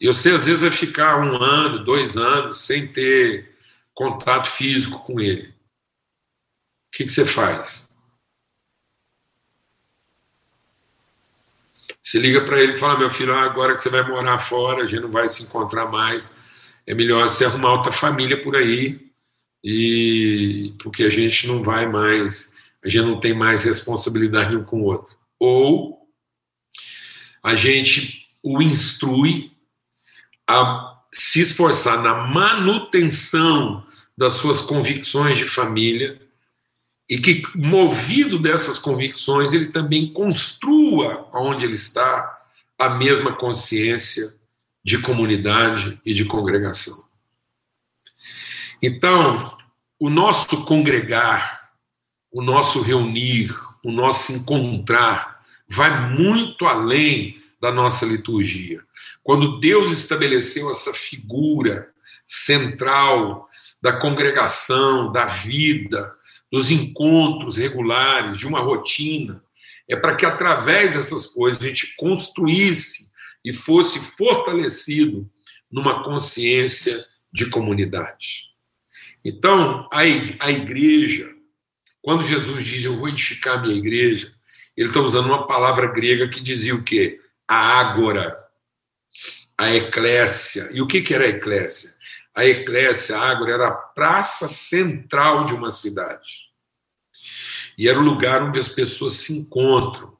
E 0.00 0.06
você, 0.06 0.30
às 0.30 0.46
vezes, 0.46 0.62
vai 0.62 0.72
ficar 0.72 1.18
um 1.18 1.36
ano, 1.36 1.84
dois 1.84 2.16
anos 2.16 2.60
sem 2.60 2.86
ter 2.86 3.54
contato 3.92 4.48
físico 4.48 5.04
com 5.04 5.20
ele. 5.20 5.48
O 5.50 5.54
que, 6.92 7.04
que 7.04 7.10
você 7.10 7.26
faz? 7.26 7.88
Você 12.04 12.18
liga 12.18 12.42
para 12.42 12.60
ele 12.60 12.74
e 12.74 12.76
fala: 12.76 12.98
meu 12.98 13.10
filho, 13.10 13.34
agora 13.34 13.74
que 13.74 13.80
você 13.80 13.88
vai 13.88 14.06
morar 14.06 14.38
fora, 14.38 14.82
a 14.82 14.86
gente 14.86 15.00
não 15.00 15.10
vai 15.10 15.26
se 15.26 15.42
encontrar 15.42 15.86
mais, 15.86 16.30
é 16.86 16.94
melhor 16.94 17.26
você 17.26 17.46
arrumar 17.46 17.72
outra 17.72 17.90
família 17.90 18.40
por 18.42 18.54
aí, 18.54 19.10
e 19.62 20.74
porque 20.82 21.04
a 21.04 21.08
gente 21.08 21.46
não 21.46 21.62
vai 21.62 21.86
mais, 21.86 22.54
a 22.84 22.88
gente 22.88 23.06
não 23.06 23.18
tem 23.18 23.32
mais 23.32 23.64
responsabilidade 23.64 24.54
um 24.54 24.62
com 24.62 24.82
o 24.82 24.84
outro. 24.84 25.16
Ou 25.40 26.06
a 27.42 27.56
gente 27.56 28.28
o 28.42 28.60
instrui 28.60 29.52
a 30.46 31.00
se 31.10 31.40
esforçar 31.40 32.02
na 32.02 32.14
manutenção 32.26 33.86
das 34.16 34.34
suas 34.34 34.60
convicções 34.60 35.38
de 35.38 35.48
família 35.48 36.20
e 37.08 37.18
que, 37.18 37.42
movido 37.54 38.38
dessas 38.38 38.78
convicções, 38.78 39.52
ele 39.52 39.66
também 39.66 40.12
construa 40.12 41.28
onde 41.32 41.64
ele 41.64 41.74
está 41.74 42.42
a 42.78 42.90
mesma 42.90 43.32
consciência 43.32 44.34
de 44.84 44.98
comunidade 44.98 46.00
e 46.04 46.12
de 46.14 46.24
congregação. 46.24 46.94
Então, 48.82 49.56
o 49.98 50.10
nosso 50.10 50.64
congregar, 50.64 51.70
o 52.30 52.42
nosso 52.42 52.82
reunir, 52.82 53.54
o 53.82 53.90
nosso 53.90 54.32
encontrar, 54.32 55.42
vai 55.68 56.10
muito 56.10 56.66
além 56.66 57.40
da 57.60 57.72
nossa 57.72 58.04
liturgia. 58.04 58.82
Quando 59.22 59.58
Deus 59.58 59.90
estabeleceu 59.90 60.70
essa 60.70 60.92
figura 60.92 61.90
central 62.26 63.46
da 63.80 63.92
congregação, 63.94 65.10
da 65.12 65.24
vida, 65.24 66.14
dos 66.54 66.70
encontros 66.70 67.56
regulares, 67.56 68.38
de 68.38 68.46
uma 68.46 68.60
rotina, 68.60 69.42
é 69.88 69.96
para 69.96 70.14
que 70.14 70.24
através 70.24 70.94
dessas 70.94 71.26
coisas 71.26 71.60
a 71.60 71.66
gente 71.66 71.96
construísse 71.96 73.10
e 73.44 73.52
fosse 73.52 73.98
fortalecido 73.98 75.28
numa 75.68 76.04
consciência 76.04 77.04
de 77.32 77.50
comunidade. 77.50 78.50
Então, 79.24 79.88
a 79.90 80.06
igreja, 80.06 81.28
quando 82.00 82.22
Jesus 82.22 82.62
diz 82.62 82.84
eu 82.84 82.96
vou 82.96 83.08
edificar 83.08 83.58
a 83.58 83.62
minha 83.62 83.74
igreja, 83.74 84.32
ele 84.76 84.90
está 84.90 85.00
usando 85.00 85.26
uma 85.26 85.48
palavra 85.48 85.88
grega 85.88 86.28
que 86.28 86.40
dizia 86.40 86.76
o 86.76 86.84
quê? 86.84 87.18
A 87.48 87.80
ágora, 87.80 88.38
a 89.58 89.74
eclésia. 89.74 90.70
E 90.72 90.80
o 90.80 90.86
que, 90.86 91.02
que 91.02 91.12
era 91.12 91.24
a 91.24 91.30
eclésia? 91.30 91.90
A 92.32 92.44
eclésia, 92.44 93.18
a 93.18 93.28
ágora, 93.28 93.54
era 93.54 93.66
a 93.66 93.72
praça 93.72 94.46
central 94.46 95.46
de 95.46 95.52
uma 95.52 95.72
cidade. 95.72 96.43
E 97.76 97.88
era 97.88 97.98
o 97.98 98.02
lugar 98.02 98.42
onde 98.42 98.60
as 98.60 98.68
pessoas 98.68 99.14
se 99.14 99.36
encontram 99.36 100.14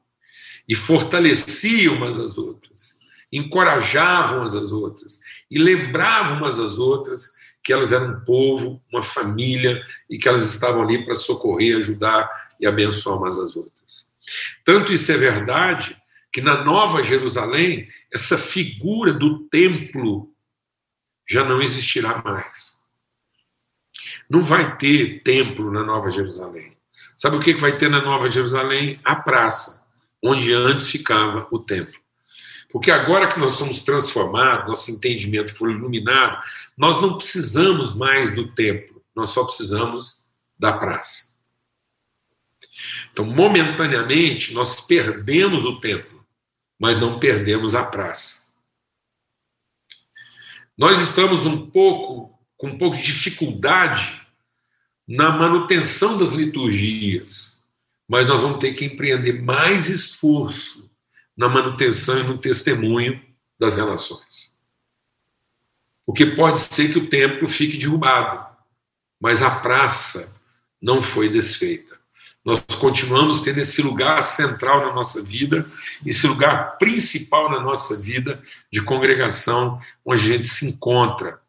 e 0.67 0.75
fortaleciam 0.75 1.95
umas 1.95 2.19
às 2.19 2.37
outras, 2.37 2.99
encorajavam 3.31 4.39
umas 4.39 4.55
às 4.55 4.71
outras 4.71 5.19
e 5.49 5.57
lembravam 5.59 6.37
umas 6.37 6.59
às 6.59 6.77
outras 6.77 7.33
que 7.63 7.73
elas 7.73 7.91
eram 7.91 8.11
um 8.13 8.19
povo, 8.25 8.81
uma 8.91 9.01
família 9.01 9.83
e 10.09 10.19
que 10.19 10.27
elas 10.27 10.47
estavam 10.47 10.83
ali 10.83 11.03
para 11.03 11.15
socorrer, 11.15 11.77
ajudar 11.77 12.29
e 12.59 12.67
abençoar 12.67 13.17
umas 13.17 13.37
às 13.37 13.55
outras. 13.55 14.07
Tanto 14.63 14.93
isso 14.93 15.11
é 15.11 15.17
verdade 15.17 15.99
que 16.31 16.41
na 16.41 16.63
Nova 16.63 17.01
Jerusalém, 17.01 17.87
essa 18.13 18.37
figura 18.37 19.13
do 19.13 19.47
templo 19.47 20.31
já 21.27 21.43
não 21.43 21.61
existirá 21.61 22.21
mais. 22.21 22.75
Não 24.29 24.43
vai 24.43 24.77
ter 24.77 25.23
templo 25.23 25.71
na 25.71 25.83
Nova 25.83 26.11
Jerusalém. 26.11 26.75
Sabe 27.17 27.37
o 27.37 27.39
que 27.39 27.53
vai 27.55 27.77
ter 27.77 27.89
na 27.89 28.01
Nova 28.01 28.29
Jerusalém? 28.29 28.99
A 29.03 29.15
praça, 29.15 29.85
onde 30.21 30.53
antes 30.53 30.89
ficava 30.89 31.47
o 31.49 31.59
templo. 31.59 31.99
Porque 32.71 32.91
agora 32.91 33.27
que 33.27 33.39
nós 33.39 33.53
somos 33.53 33.81
transformados, 33.83 34.67
nosso 34.67 34.91
entendimento 34.91 35.55
foi 35.55 35.71
iluminado, 35.71 36.41
nós 36.77 37.01
não 37.01 37.17
precisamos 37.17 37.95
mais 37.95 38.35
do 38.35 38.51
templo, 38.51 39.01
nós 39.15 39.29
só 39.29 39.45
precisamos 39.45 40.27
da 40.59 40.73
praça. 40.73 41.33
Então, 43.13 43.23
momentaneamente, 43.23 44.53
nós 44.53 44.81
perdemos 44.85 45.63
o 45.63 45.79
templo, 45.79 46.25
mas 46.77 46.99
não 46.99 47.17
perdemos 47.17 47.73
a 47.73 47.83
praça. 47.83 48.53
Nós 50.77 50.99
estamos 50.99 51.45
um 51.45 51.69
pouco 51.69 52.37
com 52.57 52.67
um 52.67 52.77
pouco 52.77 52.97
de 52.97 53.03
dificuldade 53.03 54.24
na 55.07 55.29
manutenção 55.29 56.17
das 56.17 56.31
liturgias, 56.31 57.63
mas 58.07 58.27
nós 58.27 58.41
vamos 58.41 58.59
ter 58.59 58.73
que 58.73 58.85
empreender 58.85 59.41
mais 59.41 59.89
esforço 59.89 60.89
na 61.35 61.47
manutenção 61.47 62.19
e 62.19 62.23
no 62.23 62.37
testemunho 62.37 63.21
das 63.59 63.75
relações. 63.75 64.53
Porque 66.05 66.25
pode 66.25 66.59
ser 66.59 66.91
que 66.91 66.99
o 66.99 67.09
templo 67.09 67.47
fique 67.47 67.77
derrubado, 67.77 68.45
mas 69.19 69.41
a 69.41 69.49
praça 69.49 70.35
não 70.81 71.01
foi 71.01 71.29
desfeita. 71.29 71.95
Nós 72.43 72.59
continuamos 72.79 73.41
tendo 73.41 73.59
esse 73.59 73.81
lugar 73.81 74.21
central 74.21 74.85
na 74.85 74.93
nossa 74.93 75.21
vida, 75.23 75.65
esse 76.05 76.27
lugar 76.27 76.77
principal 76.77 77.49
na 77.49 77.59
nossa 77.59 77.99
vida 77.99 78.41
de 78.71 78.83
congregação, 78.83 79.81
onde 80.05 80.21
a 80.21 80.37
gente 80.37 80.47
se 80.47 80.67
encontra 80.67 81.41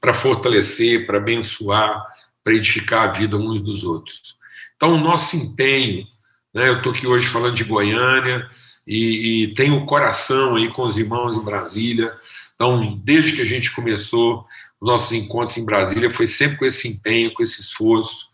para 0.00 0.14
fortalecer, 0.14 1.06
para 1.06 1.18
abençoar, 1.18 2.04
para 2.42 2.54
edificar 2.54 3.08
a 3.08 3.12
vida 3.12 3.36
uns 3.36 3.60
dos 3.62 3.84
outros. 3.84 4.36
Então, 4.76 4.94
o 4.94 5.00
nosso 5.00 5.36
empenho, 5.36 6.06
né, 6.54 6.68
eu 6.68 6.78
estou 6.78 6.92
aqui 6.92 7.06
hoje 7.06 7.26
falando 7.26 7.54
de 7.54 7.64
Goiânia 7.64 8.48
e, 8.86 9.42
e 9.42 9.54
tenho 9.54 9.76
o 9.76 9.86
coração 9.86 10.56
aí 10.56 10.70
com 10.72 10.82
os 10.82 10.96
irmãos 10.96 11.36
em 11.36 11.44
Brasília. 11.44 12.14
Então, 12.54 12.96
desde 13.04 13.32
que 13.32 13.42
a 13.42 13.46
gente 13.46 13.70
começou 13.72 14.46
os 14.80 14.88
nossos 14.88 15.12
encontros 15.12 15.56
em 15.56 15.64
Brasília, 15.64 16.10
foi 16.10 16.26
sempre 16.26 16.58
com 16.58 16.64
esse 16.64 16.88
empenho, 16.88 17.34
com 17.34 17.42
esse 17.42 17.60
esforço, 17.60 18.28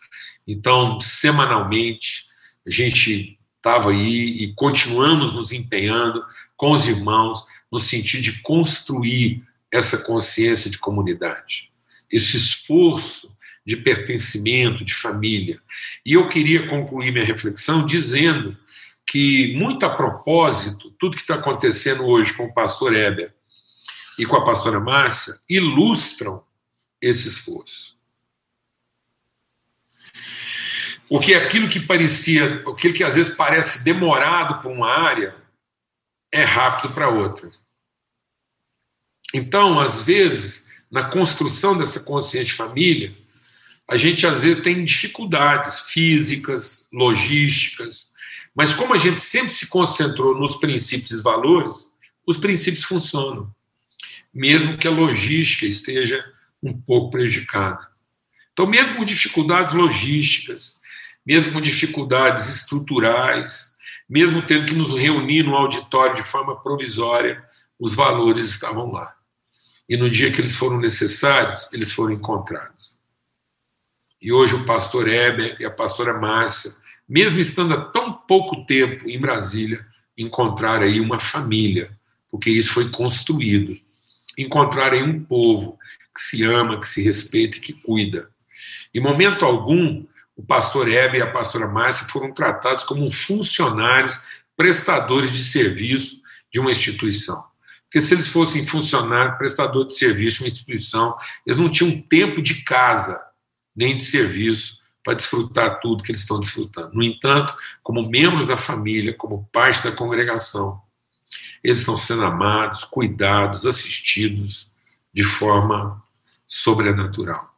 então, 0.46 1.00
semanalmente, 1.00 2.26
a 2.66 2.70
gente 2.70 3.38
estava 3.56 3.90
aí 3.90 4.42
e 4.42 4.52
continuamos 4.54 5.34
nos 5.34 5.52
empenhando 5.52 6.22
com 6.56 6.72
os 6.72 6.86
irmãos 6.86 7.44
no 7.72 7.78
sentido 7.78 8.22
de 8.22 8.42
construir 8.42 9.42
essa 9.74 9.98
consciência 9.98 10.70
de 10.70 10.78
comunidade, 10.78 11.72
esse 12.10 12.36
esforço 12.36 13.36
de 13.66 13.76
pertencimento, 13.76 14.84
de 14.84 14.94
família. 14.94 15.60
E 16.06 16.12
eu 16.12 16.28
queria 16.28 16.68
concluir 16.68 17.10
minha 17.10 17.24
reflexão 17.24 17.84
dizendo 17.84 18.56
que, 19.04 19.52
muito 19.56 19.84
a 19.84 19.90
propósito, 19.90 20.92
tudo 20.92 21.16
que 21.16 21.22
está 21.22 21.34
acontecendo 21.34 22.04
hoje 22.04 22.32
com 22.34 22.44
o 22.44 22.54
pastor 22.54 22.94
Heber 22.94 23.34
e 24.16 24.24
com 24.24 24.36
a 24.36 24.44
pastora 24.44 24.78
Márcia 24.78 25.34
ilustram 25.48 26.44
esse 27.00 27.26
esforço. 27.26 27.96
Porque 31.08 31.34
aquilo 31.34 31.68
que 31.68 31.80
parecia, 31.80 32.62
aquilo 32.66 32.94
que 32.94 33.02
às 33.02 33.16
vezes 33.16 33.34
parece 33.34 33.82
demorado 33.82 34.62
para 34.62 34.70
uma 34.70 34.88
área, 34.88 35.34
é 36.30 36.44
rápido 36.44 36.94
para 36.94 37.08
outra. 37.08 37.50
Então, 39.36 39.80
às 39.80 40.00
vezes, 40.00 40.68
na 40.88 41.02
construção 41.02 41.76
dessa 41.76 42.04
consciente 42.04 42.52
família, 42.52 43.12
a 43.88 43.96
gente 43.96 44.24
às 44.24 44.44
vezes 44.44 44.62
tem 44.62 44.84
dificuldades 44.84 45.80
físicas, 45.80 46.86
logísticas, 46.92 48.10
mas 48.54 48.72
como 48.72 48.94
a 48.94 48.98
gente 48.98 49.20
sempre 49.20 49.50
se 49.50 49.66
concentrou 49.66 50.38
nos 50.38 50.54
princípios 50.58 51.10
e 51.10 51.20
valores, 51.20 51.90
os 52.24 52.36
princípios 52.36 52.84
funcionam, 52.84 53.52
mesmo 54.32 54.78
que 54.78 54.86
a 54.86 54.92
logística 54.92 55.66
esteja 55.66 56.24
um 56.62 56.72
pouco 56.72 57.10
prejudicada. 57.10 57.88
Então, 58.52 58.68
mesmo 58.68 58.94
com 58.94 59.04
dificuldades 59.04 59.74
logísticas, 59.74 60.78
mesmo 61.26 61.50
com 61.50 61.60
dificuldades 61.60 62.48
estruturais, 62.48 63.74
mesmo 64.08 64.42
tendo 64.42 64.66
que 64.66 64.74
nos 64.74 64.96
reunir 64.96 65.42
no 65.42 65.56
auditório 65.56 66.14
de 66.14 66.22
forma 66.22 66.62
provisória, 66.62 67.44
os 67.80 67.96
valores 67.96 68.44
estavam 68.48 68.92
lá. 68.92 69.12
E 69.88 69.96
no 69.96 70.08
dia 70.08 70.32
que 70.32 70.40
eles 70.40 70.56
foram 70.56 70.78
necessários, 70.78 71.68
eles 71.72 71.92
foram 71.92 72.14
encontrados. 72.14 73.00
E 74.20 74.32
hoje 74.32 74.54
o 74.54 74.64
pastor 74.64 75.06
Heber 75.06 75.56
e 75.60 75.64
a 75.64 75.70
pastora 75.70 76.18
Márcia, 76.18 76.72
mesmo 77.06 77.38
estando 77.38 77.74
há 77.74 77.80
tão 77.80 78.12
pouco 78.12 78.64
tempo 78.64 79.08
em 79.08 79.20
Brasília, 79.20 79.84
encontraram 80.16 80.84
aí 80.84 81.00
uma 81.00 81.20
família, 81.20 81.90
porque 82.30 82.48
isso 82.48 82.72
foi 82.72 82.90
construído. 82.90 83.78
Encontraram 84.38 84.96
aí 84.96 85.02
um 85.02 85.22
povo 85.22 85.78
que 86.14 86.22
se 86.22 86.42
ama, 86.42 86.80
que 86.80 86.88
se 86.88 87.02
respeita 87.02 87.58
e 87.58 87.60
que 87.60 87.72
cuida. 87.72 88.30
Em 88.94 89.00
momento 89.00 89.44
algum, 89.44 90.04
o 90.36 90.42
pastor 90.42 90.88
Hebe 90.88 91.18
e 91.18 91.22
a 91.22 91.30
pastora 91.30 91.68
Márcia 91.68 92.06
foram 92.06 92.32
tratados 92.32 92.84
como 92.84 93.10
funcionários, 93.10 94.18
prestadores 94.56 95.32
de 95.32 95.44
serviço 95.44 96.22
de 96.52 96.60
uma 96.60 96.70
instituição. 96.70 97.44
Porque 97.94 98.08
se 98.08 98.12
eles 98.12 98.28
fossem 98.28 98.66
funcionários, 98.66 99.38
prestador 99.38 99.86
de 99.86 99.94
serviço 99.94 100.42
uma 100.42 100.48
instituição, 100.48 101.16
eles 101.46 101.56
não 101.56 101.70
tinham 101.70 102.02
tempo 102.02 102.42
de 102.42 102.64
casa, 102.64 103.24
nem 103.74 103.96
de 103.96 104.02
serviço, 104.02 104.80
para 105.04 105.14
desfrutar 105.14 105.78
tudo 105.78 106.02
que 106.02 106.10
eles 106.10 106.22
estão 106.22 106.40
desfrutando. 106.40 106.92
No 106.92 107.04
entanto, 107.04 107.56
como 107.84 108.10
membros 108.10 108.48
da 108.48 108.56
família, 108.56 109.14
como 109.14 109.48
parte 109.52 109.84
da 109.84 109.92
congregação, 109.92 110.82
eles 111.62 111.78
estão 111.78 111.96
sendo 111.96 112.24
amados, 112.24 112.82
cuidados, 112.82 113.64
assistidos 113.64 114.72
de 115.12 115.22
forma 115.22 116.02
sobrenatural. 116.44 117.48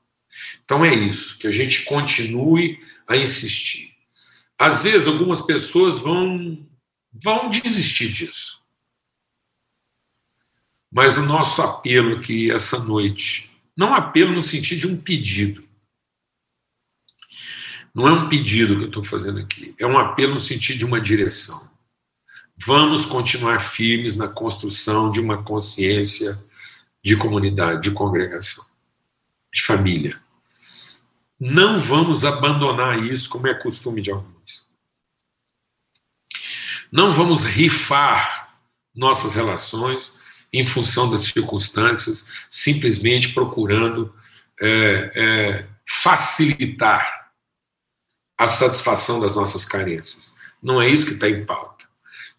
Então 0.67 0.85
é 0.85 0.95
isso, 0.95 1.39
que 1.39 1.47
a 1.47 1.51
gente 1.51 1.85
continue 1.85 2.79
a 3.09 3.17
insistir. 3.17 3.95
Às 4.59 4.83
vezes, 4.83 5.09
algumas 5.09 5.41
pessoas 5.41 5.99
vão, 5.99 6.63
vão 7.11 7.49
desistir 7.49 8.13
disso. 8.13 8.66
Mas 10.97 11.19
o 11.19 11.27
nosso 11.27 11.61
apelo 11.61 12.17
aqui 12.17 12.51
essa 12.51 12.83
noite, 12.83 13.55
não 13.77 13.93
apelo 13.93 14.33
no 14.33 14.41
sentido 14.41 14.81
de 14.81 14.87
um 14.87 14.97
pedido. 14.97 15.63
Não 17.95 18.09
é 18.09 18.13
um 18.13 18.31
pedido 18.31 18.79
que 18.79 18.85
eu 18.85 18.89
estou 18.89 19.05
fazendo 19.05 19.41
aqui, 19.41 19.75
é 19.79 19.87
um 19.87 19.99
apelo 19.99 20.33
no 20.33 20.39
sentido 20.39 20.79
de 20.79 20.87
uma 20.87 20.99
direção. 20.99 21.71
Vamos 22.65 23.05
continuar 23.05 23.61
firmes 23.61 24.17
na 24.17 24.27
construção 24.27 25.11
de 25.11 25.21
uma 25.21 25.43
consciência 25.43 26.43
de 27.05 27.15
comunidade, 27.15 27.83
de 27.83 27.91
congregação, 27.91 28.65
de 29.53 29.61
família. 29.61 30.19
Não 31.39 31.79
vamos 31.79 32.25
abandonar 32.25 33.05
isso, 33.05 33.29
como 33.29 33.47
é 33.47 33.53
costume 33.53 34.01
de 34.01 34.11
alguns. 34.11 34.67
Não 36.91 37.11
vamos 37.11 37.45
rifar 37.45 38.57
nossas 38.95 39.35
relações 39.35 40.25
em 40.59 40.65
função 40.65 41.11
das 41.11 41.23
circunstâncias, 41.23 42.27
simplesmente 42.51 43.35
procurando 43.35 44.15
é, 44.59 45.13
é, 45.15 45.67
facilitar 45.87 47.31
a 48.39 48.47
satisfação 48.47 49.21
das 49.21 49.37
nossas 49.37 49.67
carências. 49.67 50.35
Não 50.63 50.81
é 50.81 50.89
isso 50.89 51.05
que 51.05 51.13
está 51.13 51.29
em 51.29 51.45
pauta. 51.45 51.85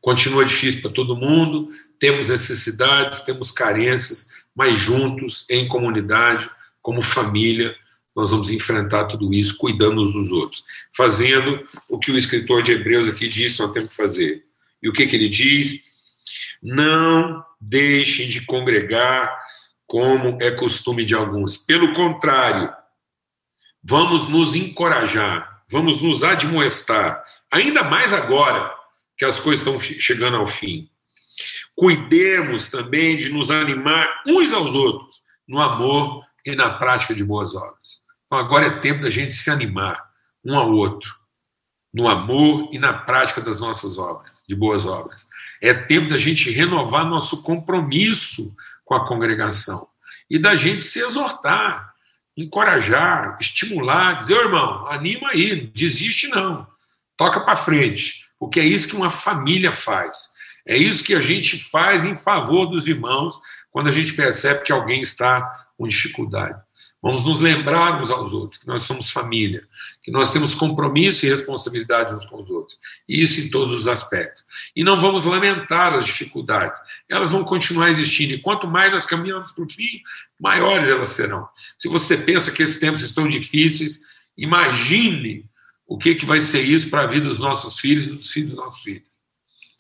Continua 0.02 0.46
difícil 0.46 0.82
para 0.82 0.92
todo 0.92 1.16
mundo, 1.16 1.70
temos 2.00 2.30
necessidades, 2.30 3.22
temos 3.22 3.52
carências, 3.52 4.30
mas 4.56 4.80
juntos, 4.80 5.48
em 5.48 5.68
comunidade, 5.68 6.50
como 6.82 7.04
família, 7.04 7.76
nós 8.16 8.32
vamos 8.32 8.50
enfrentar 8.50 9.06
tudo 9.06 9.32
isso 9.32 9.58
cuidando 9.58 10.02
uns 10.02 10.14
dos 10.14 10.32
outros, 10.32 10.66
fazendo 10.92 11.68
o 11.88 12.00
que 12.00 12.12
o 12.12 12.18
escritor 12.18 12.64
de 12.64 12.72
Hebreus 12.72 13.08
aqui 13.08 13.30
diz 13.30 13.54
que 13.54 13.62
nós 13.62 13.72
temos 13.72 13.90
que 13.90 13.96
fazer. 13.96 14.44
E 14.82 14.90
o 14.90 14.94
que, 14.94 15.06
que 15.06 15.16
ele 15.16 15.30
diz? 15.30 15.82
Não 16.64 17.46
deixem 17.60 18.30
de 18.30 18.46
congregar 18.46 19.38
como 19.86 20.38
é 20.42 20.52
costume 20.52 21.06
de 21.06 21.16
alguns. 21.16 21.58
Pelo 21.58 21.94
contrário, 21.94 22.74
vamos 23.84 24.28
nos 24.28 24.56
encorajar, 24.56 25.64
vamos 25.70 26.02
nos 26.02 26.24
admoestar, 26.24 27.24
ainda 27.52 27.84
mais 27.84 28.14
agora 28.14 28.74
que 29.18 29.26
as 29.26 29.40
coisas 29.40 29.66
estão 29.66 29.80
chegando 29.80 30.38
ao 30.38 30.46
fim. 30.46 30.90
Cuidemos 31.76 32.68
também 32.68 33.18
de 33.18 33.30
nos 33.30 33.50
animar 33.50 34.24
uns 34.28 34.54
aos 34.54 34.76
outros 34.76 35.22
no 35.48 35.62
amor 35.62 36.24
e 36.46 36.56
na 36.56 36.72
prática 36.72 37.14
de 37.14 37.24
boas 37.24 37.56
obras. 37.56 38.02
Então 38.26 38.38
agora 38.38 38.68
é 38.68 38.80
tempo 38.80 39.02
da 39.02 39.10
gente 39.10 39.34
se 39.34 39.50
animar 39.50 40.04
um 40.44 40.56
ao 40.58 40.72
outro, 40.72 41.14
no 41.94 42.08
amor 42.08 42.70
e 42.72 42.80
na 42.80 42.94
prática 42.94 43.42
das 43.42 43.60
nossas 43.60 43.98
obras, 43.98 44.37
de 44.48 44.56
boas 44.56 44.86
obras. 44.86 45.28
É 45.62 45.74
tempo 45.74 46.10
da 46.10 46.18
gente 46.18 46.50
renovar 46.50 47.06
nosso 47.06 47.44
compromisso 47.44 48.56
com 48.86 48.96
a 48.96 49.06
congregação 49.06 49.88
e 50.30 50.40
da 50.40 50.56
gente 50.56 50.84
se 50.84 51.00
exortar, 51.00 51.94
encorajar, 52.36 53.38
estimular, 53.40 54.14
dizer, 54.14 54.36
ô 54.36 54.42
irmão, 54.42 54.88
anima 54.88 55.30
aí, 55.30 55.64
não 55.64 55.72
desiste 55.74 56.28
não, 56.28 56.68
toca 57.18 57.40
para 57.40 57.58
frente, 57.58 58.26
porque 58.40 58.60
é 58.60 58.66
isso 58.66 58.88
que 58.88 58.96
uma 58.96 59.10
família 59.10 59.74
faz. 59.74 60.36
É 60.66 60.76
isso 60.76 61.04
que 61.04 61.16
a 61.16 61.22
gente 61.22 61.58
faz 61.58 62.04
em 62.04 62.18
favor 62.18 62.66
dos 62.68 62.88
irmãos 62.88 63.40
quando 63.72 63.88
a 63.88 63.92
gente 63.92 64.14
percebe 64.14 64.64
que 64.64 64.72
alguém 64.72 65.02
está 65.02 65.68
com 65.78 65.88
dificuldade. 65.88 66.62
Vamos 67.02 67.26
nos 67.26 67.40
lembrar 67.40 68.02
uns 68.02 68.10
aos 68.10 68.34
outros 68.34 68.62
que 68.62 68.68
nós 68.68 68.84
somos 68.84 69.12
família, 69.12 69.64
que 70.02 70.10
nós 70.10 70.34
temos 70.34 70.56
compromisso 70.56 71.26
e 71.26 71.30
responsabilidade 71.30 72.14
uns 72.14 72.26
com 72.26 72.42
os 72.42 72.50
outros. 72.50 72.78
Isso 73.08 73.40
em 73.40 73.50
todos 73.50 73.78
os 73.78 73.88
aspectos. 73.88 74.44
E 74.76 74.84
não 74.84 75.00
vamos 75.00 75.24
lamentar 75.24 75.94
as 75.94 76.06
dificuldades. 76.06 76.80
Elas 77.08 77.32
vão 77.32 77.44
continuar 77.44 77.90
existindo. 77.90 78.34
E 78.34 78.42
quanto 78.42 78.68
mais 78.68 78.92
nós 78.92 79.06
caminhamos 79.06 79.52
para 79.52 79.64
o 79.64 79.70
fim, 79.70 80.02
maiores 80.40 80.88
elas 80.88 81.10
serão. 81.10 81.48
Se 81.78 81.88
você 81.88 82.18
pensa 82.18 82.52
que 82.52 82.64
esses 82.64 82.80
tempos 82.80 83.04
estão 83.04 83.28
difíceis, 83.28 84.00
imagine 84.36 85.46
o 85.86 85.98
que, 85.98 86.16
que 86.16 86.26
vai 86.26 86.40
ser 86.40 86.62
isso 86.62 86.90
para 86.90 87.04
a 87.04 87.08
vida 87.08 87.30
dos 87.30 87.40
nossos 87.40 87.80
filhos 87.80 88.04
e 88.04 88.10
dos 88.10 88.32
filhos 88.32 88.50
dos 88.50 88.58
nossos 88.58 88.82
filhos. 88.82 89.04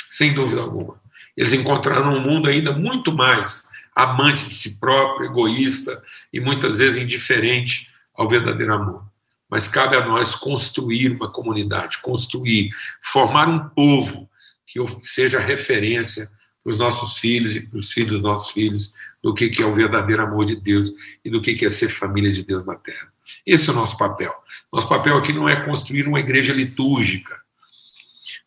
Sem 0.09 0.33
dúvida 0.33 0.61
alguma. 0.61 1.01
Eles 1.35 1.53
encontrarão 1.53 2.15
um 2.15 2.21
mundo 2.21 2.47
ainda 2.47 2.73
muito 2.73 3.11
mais 3.11 3.63
amante 3.97 4.47
de 4.47 4.53
si 4.53 4.79
próprio, 4.79 5.25
egoísta 5.25 6.03
e 6.31 6.39
muitas 6.39 6.77
vezes 6.77 7.01
indiferente 7.01 7.89
ao 8.13 8.29
verdadeiro 8.29 8.73
amor. 8.73 9.03
Mas 9.49 9.67
cabe 9.67 9.95
a 9.95 10.05
nós 10.05 10.35
construir 10.35 11.13
uma 11.13 11.31
comunidade, 11.31 11.97
construir, 11.97 12.69
formar 13.01 13.49
um 13.49 13.67
povo 13.69 14.29
que 14.67 14.79
seja 15.01 15.39
referência 15.39 16.29
para 16.63 16.71
os 16.71 16.77
nossos 16.77 17.17
filhos 17.17 17.55
e 17.55 17.61
para 17.61 17.79
os 17.79 17.91
filhos 17.91 18.11
dos 18.11 18.21
nossos 18.21 18.51
filhos 18.51 18.93
do 19.23 19.33
que 19.33 19.49
é 19.61 19.65
o 19.65 19.73
verdadeiro 19.73 20.21
amor 20.21 20.45
de 20.45 20.57
Deus 20.57 20.91
e 21.25 21.29
do 21.29 21.41
que 21.41 21.65
é 21.65 21.69
ser 21.69 21.89
família 21.89 22.31
de 22.31 22.43
Deus 22.43 22.65
na 22.65 22.75
Terra. 22.75 23.11
Esse 23.45 23.69
é 23.69 23.73
o 23.73 23.75
nosso 23.75 23.97
papel. 23.97 24.33
Nosso 24.71 24.87
papel 24.87 25.17
aqui 25.17 25.33
não 25.33 25.49
é 25.49 25.65
construir 25.65 26.07
uma 26.07 26.19
igreja 26.19 26.53
litúrgica. 26.53 27.35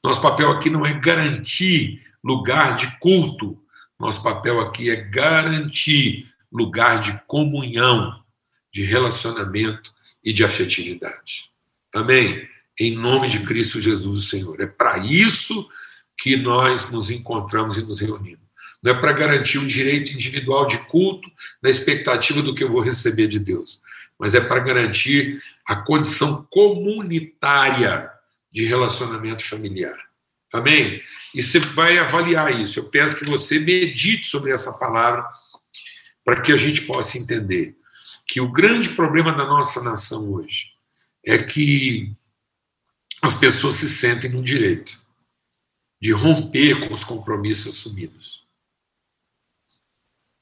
Nosso 0.04 0.20
papel 0.22 0.52
aqui 0.52 0.70
não 0.70 0.86
é 0.86 0.92
garantir 0.92 2.06
lugar 2.22 2.76
de 2.76 2.98
culto 2.98 3.60
nosso 4.00 4.22
papel 4.22 4.60
aqui 4.60 4.90
é 4.90 4.96
garantir 4.96 6.26
lugar 6.50 7.00
de 7.00 7.20
comunhão, 7.26 8.18
de 8.72 8.82
relacionamento 8.82 9.92
e 10.24 10.32
de 10.32 10.42
afetividade. 10.42 11.50
Amém? 11.94 12.48
Em 12.78 12.96
nome 12.96 13.28
de 13.28 13.40
Cristo 13.40 13.80
Jesus, 13.80 14.30
Senhor. 14.30 14.60
É 14.60 14.66
para 14.66 14.98
isso 14.98 15.68
que 16.16 16.36
nós 16.36 16.90
nos 16.90 17.10
encontramos 17.10 17.76
e 17.76 17.82
nos 17.82 18.00
reunimos. 18.00 18.40
Não 18.82 18.92
é 18.92 18.94
para 18.94 19.12
garantir 19.12 19.58
um 19.58 19.66
direito 19.66 20.12
individual 20.12 20.66
de 20.66 20.78
culto 20.86 21.30
na 21.62 21.68
expectativa 21.68 22.40
do 22.40 22.54
que 22.54 22.64
eu 22.64 22.72
vou 22.72 22.80
receber 22.80 23.28
de 23.28 23.38
Deus, 23.38 23.82
mas 24.18 24.34
é 24.34 24.40
para 24.40 24.60
garantir 24.60 25.42
a 25.66 25.76
condição 25.76 26.46
comunitária 26.50 28.10
de 28.50 28.64
relacionamento 28.64 29.44
familiar. 29.44 30.09
Amém? 30.52 31.00
E 31.34 31.42
você 31.42 31.58
vai 31.60 31.98
avaliar 31.98 32.60
isso. 32.60 32.78
Eu 32.78 32.88
peço 32.88 33.16
que 33.16 33.24
você 33.24 33.58
medite 33.58 34.26
sobre 34.26 34.52
essa 34.52 34.72
palavra 34.78 35.24
para 36.24 36.40
que 36.40 36.52
a 36.52 36.56
gente 36.56 36.82
possa 36.82 37.18
entender 37.18 37.76
que 38.26 38.40
o 38.40 38.50
grande 38.50 38.88
problema 38.90 39.32
da 39.32 39.44
nossa 39.44 39.82
nação 39.82 40.32
hoje 40.32 40.72
é 41.24 41.38
que 41.38 42.12
as 43.22 43.34
pessoas 43.34 43.76
se 43.76 43.88
sentem 43.88 44.30
no 44.30 44.42
direito 44.42 44.98
de 46.00 46.12
romper 46.12 46.86
com 46.86 46.94
os 46.94 47.04
compromissos 47.04 47.74
assumidos. 47.74 48.44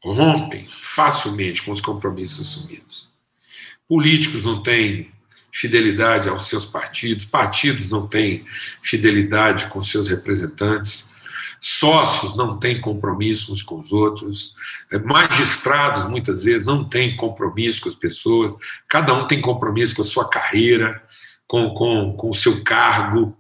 Rompem 0.03 0.69
facilmente 0.81 1.63
com 1.63 1.73
os 1.73 1.81
compromissos 1.81 2.47
assumidos. 2.47 3.09
Políticos 3.89 4.45
não 4.45 4.63
têm 4.63 5.13
fidelidade 5.53 6.29
aos 6.29 6.49
seus 6.49 6.65
partidos, 6.65 7.25
partidos 7.25 7.89
não 7.89 8.07
têm 8.07 8.45
fidelidade 8.83 9.67
com 9.67 9.83
seus 9.83 10.09
representantes, 10.09 11.11
sócios 11.61 12.37
não 12.37 12.59
têm 12.59 12.81
compromisso 12.81 13.53
uns 13.53 13.63
com 13.63 13.81
os 13.81 13.93
outros, 13.93 14.55
magistrados 15.05 16.09
muitas 16.09 16.45
vezes 16.45 16.65
não 16.65 16.89
têm 16.89 17.17
compromisso 17.17 17.83
com 17.83 17.89
as 17.89 17.95
pessoas, 17.95 18.55
cada 18.89 19.13
um 19.15 19.27
tem 19.27 19.41
compromisso 19.41 19.97
com 19.97 20.03
a 20.03 20.05
sua 20.05 20.29
carreira, 20.29 21.03
com, 21.47 21.73
com, 21.75 22.15
com 22.17 22.31
o 22.31 22.35
seu 22.35 22.63
cargo, 22.63 23.37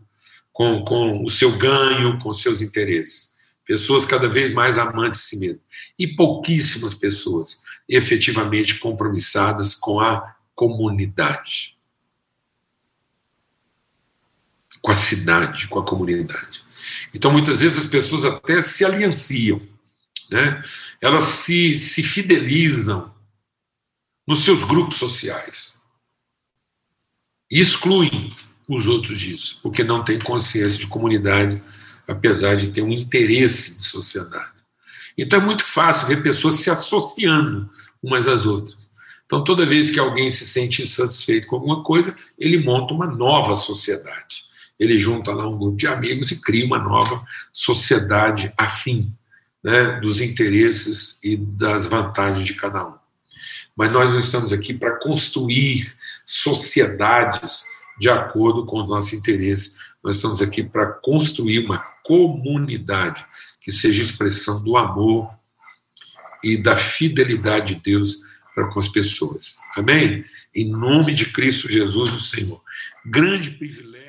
com, 0.52 0.84
com 0.84 1.24
o 1.24 1.30
seu 1.30 1.52
ganho, 1.52 2.18
com 2.18 2.30
os 2.30 2.42
seus 2.42 2.60
interesses. 2.60 3.36
Pessoas 3.64 4.06
cada 4.06 4.28
vez 4.28 4.52
mais 4.52 4.78
amantes 4.78 5.20
de 5.20 5.26
si 5.26 5.38
mesmo. 5.38 5.60
E 5.98 6.08
pouquíssimas 6.08 6.94
pessoas 6.94 7.62
efetivamente 7.86 8.78
compromissadas 8.78 9.74
com 9.74 10.00
a 10.00 10.34
comunidade 10.54 11.77
com 14.80 14.90
a 14.90 14.94
cidade, 14.94 15.68
com 15.68 15.78
a 15.78 15.84
comunidade. 15.84 16.62
Então, 17.12 17.32
muitas 17.32 17.60
vezes 17.60 17.78
as 17.78 17.86
pessoas 17.86 18.24
até 18.24 18.60
se 18.60 18.84
alianciam, 18.84 19.60
né? 20.30 20.62
elas 21.00 21.24
se, 21.24 21.78
se 21.78 22.02
fidelizam 22.02 23.12
nos 24.26 24.44
seus 24.44 24.62
grupos 24.64 24.98
sociais 24.98 25.74
e 27.50 27.58
excluem 27.58 28.28
os 28.68 28.86
outros 28.86 29.18
disso, 29.18 29.60
porque 29.62 29.82
não 29.82 30.04
têm 30.04 30.18
consciência 30.18 30.78
de 30.78 30.86
comunidade, 30.86 31.62
apesar 32.06 32.56
de 32.56 32.68
ter 32.68 32.82
um 32.82 32.92
interesse 32.92 33.78
de 33.78 33.84
sociedade. 33.84 34.52
Então 35.16 35.40
é 35.40 35.44
muito 35.44 35.64
fácil 35.64 36.06
ver 36.06 36.22
pessoas 36.22 36.54
se 36.56 36.70
associando 36.70 37.68
umas 38.02 38.28
às 38.28 38.44
outras. 38.44 38.92
Então, 39.24 39.44
toda 39.44 39.66
vez 39.66 39.90
que 39.90 39.98
alguém 39.98 40.30
se 40.30 40.46
sente 40.46 40.82
insatisfeito 40.82 41.48
com 41.48 41.56
alguma 41.56 41.82
coisa, 41.82 42.16
ele 42.38 42.62
monta 42.62 42.94
uma 42.94 43.06
nova 43.06 43.54
sociedade 43.54 44.37
ele 44.78 44.96
junta 44.96 45.32
lá 45.32 45.46
um 45.48 45.58
grupo 45.58 45.76
de 45.76 45.86
amigos 45.86 46.30
e 46.30 46.40
cria 46.40 46.64
uma 46.64 46.78
nova 46.78 47.24
sociedade 47.52 48.52
afim 48.56 49.12
né, 49.62 49.98
dos 50.00 50.20
interesses 50.20 51.18
e 51.22 51.36
das 51.36 51.86
vantagens 51.86 52.46
de 52.46 52.54
cada 52.54 52.86
um. 52.86 52.94
Mas 53.76 53.92
nós 53.92 54.12
não 54.12 54.18
estamos 54.18 54.52
aqui 54.52 54.72
para 54.72 54.98
construir 54.98 55.92
sociedades 56.24 57.64
de 57.98 58.08
acordo 58.08 58.64
com 58.64 58.78
o 58.78 58.86
nosso 58.86 59.16
interesse. 59.16 59.74
Nós 60.02 60.16
estamos 60.16 60.40
aqui 60.40 60.62
para 60.62 60.86
construir 60.86 61.64
uma 61.64 61.78
comunidade 62.04 63.24
que 63.60 63.72
seja 63.72 64.02
expressão 64.02 64.62
do 64.62 64.76
amor 64.76 65.28
e 66.42 66.56
da 66.56 66.76
fidelidade 66.76 67.74
de 67.74 67.80
Deus 67.82 68.16
para 68.54 68.68
com 68.68 68.78
as 68.78 68.88
pessoas. 68.88 69.58
Amém? 69.76 70.24
Em 70.54 70.70
nome 70.70 71.14
de 71.14 71.26
Cristo 71.26 71.70
Jesus, 71.70 72.12
o 72.12 72.20
Senhor. 72.20 72.62
Grande 73.04 73.50
privilégio 73.50 74.07